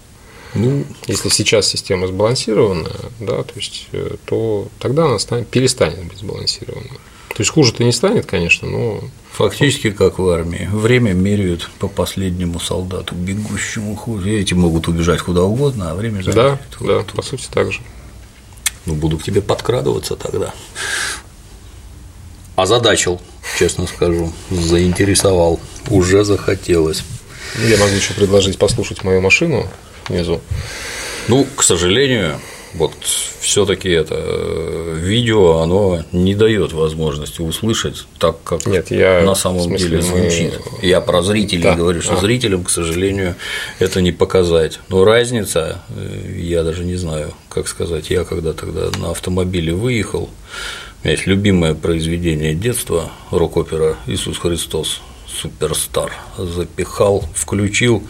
Ну, 0.53 0.85
если 1.07 1.29
сейчас 1.29 1.67
система 1.67 2.07
сбалансированная, 2.07 3.11
да, 3.19 3.43
то 3.43 3.53
есть, 3.55 3.87
э, 3.91 4.15
то 4.25 4.67
тогда 4.79 5.05
она 5.05 5.19
станет, 5.19 5.47
перестанет 5.49 6.03
быть 6.05 6.19
сбалансированной. 6.19 6.99
То 7.35 7.41
есть 7.41 7.51
хуже-то 7.51 7.83
не 7.83 7.91
станет, 7.91 8.25
конечно, 8.25 8.67
но 8.67 9.03
Фактически 9.35 9.91
как 9.91 10.17
в 10.17 10.29
армии. 10.29 10.69
Время 10.71 11.11
меряют 11.11 11.69
по 11.79 11.89
последнему 11.89 12.61
солдату, 12.61 13.13
бегущему 13.15 13.93
хуже. 13.97 14.39
Эти 14.39 14.53
могут 14.53 14.87
убежать 14.87 15.19
куда 15.19 15.43
угодно, 15.43 15.91
а 15.91 15.95
время 15.95 16.21
замеряют. 16.21 16.61
Да, 16.61 16.77
вот 16.79 16.87
да, 16.87 16.99
тут. 17.03 17.11
по 17.11 17.21
сути 17.21 17.47
так 17.51 17.73
же. 17.73 17.81
Ну, 18.85 18.93
буду 18.93 19.17
к 19.17 19.23
тебе 19.23 19.41
подкрадываться 19.41 20.15
тогда. 20.15 20.53
Озадачил, 22.55 23.19
честно 23.59 23.87
скажу, 23.87 24.31
заинтересовал, 24.49 25.59
уже 25.89 26.23
захотелось. 26.23 27.03
Я 27.67 27.77
могу 27.77 27.91
еще 27.91 28.13
предложить 28.13 28.57
послушать 28.57 29.03
мою 29.03 29.19
машину 29.19 29.67
внизу. 30.07 30.39
Ну, 31.27 31.45
к 31.57 31.63
сожалению, 31.63 32.39
вот 32.77 32.93
все-таки 33.39 33.89
это 33.89 34.15
э, 34.17 34.99
видео, 34.99 35.59
оно 35.59 36.03
не 36.11 36.35
дает 36.35 36.73
возможности 36.73 37.41
услышать 37.41 38.05
так, 38.19 38.41
как 38.43 38.65
Нет, 38.65 38.91
я, 38.91 39.21
на 39.21 39.35
самом 39.35 39.61
смысле, 39.61 39.89
деле 39.89 40.01
звучит. 40.01 40.53
Мы... 40.81 40.87
Я 40.87 41.01
про 41.01 41.21
зрителей 41.21 41.63
да. 41.63 41.75
говорю, 41.75 42.01
что 42.01 42.15
а. 42.15 42.21
зрителям, 42.21 42.63
к 42.63 42.69
сожалению, 42.69 43.35
это 43.79 44.01
не 44.01 44.11
показать. 44.11 44.79
Но 44.89 45.05
разница, 45.05 45.81
э, 45.89 46.37
я 46.37 46.63
даже 46.63 46.83
не 46.83 46.95
знаю, 46.95 47.33
как 47.49 47.67
сказать. 47.67 48.09
Я 48.09 48.23
когда 48.23 48.53
тогда 48.53 48.89
на 48.97 49.11
автомобиле 49.11 49.73
выехал, 49.73 50.29
у 51.03 51.07
меня 51.07 51.13
есть 51.13 51.27
любимое 51.27 51.75
произведение 51.75 52.53
детства, 52.53 53.11
рок-опера 53.31 53.95
«Иисус 54.07 54.37
Христос», 54.37 55.01
суперстар, 55.27 56.11
запихал, 56.37 57.23
включил, 57.33 58.03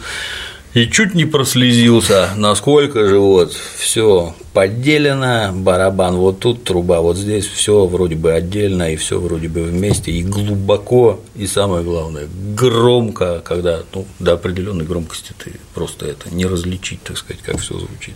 и 0.74 0.86
чуть 0.86 1.14
не 1.14 1.24
прослезился, 1.24 2.30
насколько 2.36 3.06
же 3.08 3.18
вот 3.18 3.54
все 3.78 4.34
поделено, 4.56 5.52
барабан 5.52 6.16
вот 6.16 6.38
тут, 6.40 6.64
труба 6.64 7.02
вот 7.02 7.18
здесь, 7.18 7.44
все 7.44 7.84
вроде 7.84 8.14
бы 8.14 8.32
отдельно, 8.32 8.90
и 8.90 8.96
все 8.96 9.20
вроде 9.20 9.48
бы 9.48 9.60
вместе, 9.64 10.10
и 10.10 10.22
глубоко, 10.22 11.20
и 11.34 11.46
самое 11.46 11.84
главное, 11.84 12.26
громко, 12.54 13.42
когда 13.44 13.82
ну, 13.92 14.06
до 14.18 14.32
определенной 14.32 14.86
громкости 14.86 15.34
ты 15.36 15.52
просто 15.74 16.06
это 16.06 16.34
не 16.34 16.46
различить, 16.46 17.02
так 17.02 17.18
сказать, 17.18 17.42
как 17.42 17.58
все 17.58 17.78
звучит. 17.78 18.14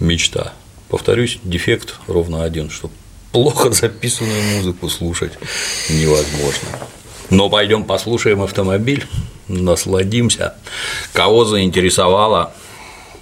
Мечта. 0.00 0.52
Повторюсь, 0.88 1.38
дефект 1.44 1.94
ровно 2.08 2.42
один, 2.42 2.70
что 2.70 2.90
плохо 3.30 3.70
записанную 3.70 4.56
музыку 4.56 4.88
слушать 4.88 5.34
невозможно. 5.90 6.70
Но 7.30 7.48
пойдем 7.48 7.84
послушаем 7.84 8.42
автомобиль, 8.42 9.06
насладимся. 9.46 10.54
Кого 11.12 11.44
заинтересовало, 11.44 12.52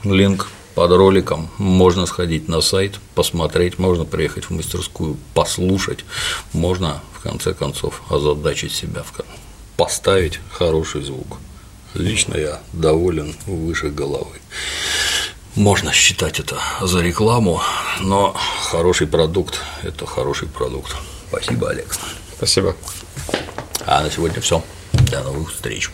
линк 0.04 0.48
под 0.76 0.92
роликом, 0.92 1.48
можно 1.56 2.04
сходить 2.04 2.48
на 2.48 2.60
сайт, 2.60 3.00
посмотреть, 3.14 3.78
можно 3.78 4.04
приехать 4.04 4.44
в 4.44 4.50
мастерскую, 4.50 5.16
послушать, 5.32 6.04
можно 6.52 7.00
в 7.14 7.22
конце 7.22 7.54
концов 7.54 8.02
озадачить 8.10 8.72
себя, 8.72 9.02
поставить 9.78 10.38
хороший 10.52 11.02
звук. 11.02 11.38
Лично 11.94 12.36
я 12.36 12.60
доволен 12.74 13.34
выше 13.46 13.88
головы. 13.88 14.36
Можно 15.54 15.94
считать 15.94 16.40
это 16.40 16.58
за 16.82 17.00
рекламу, 17.00 17.62
но 18.00 18.36
хороший 18.70 19.06
продукт– 19.06 19.62
это 19.82 20.04
хороший 20.04 20.46
продукт. 20.46 20.94
Спасибо, 21.30 21.70
Алекс. 21.70 21.98
Спасибо. 22.36 22.76
А 23.86 24.02
на 24.02 24.10
сегодня 24.10 24.42
все. 24.42 24.62
До 25.10 25.22
новых 25.22 25.54
встреч. 25.54 25.88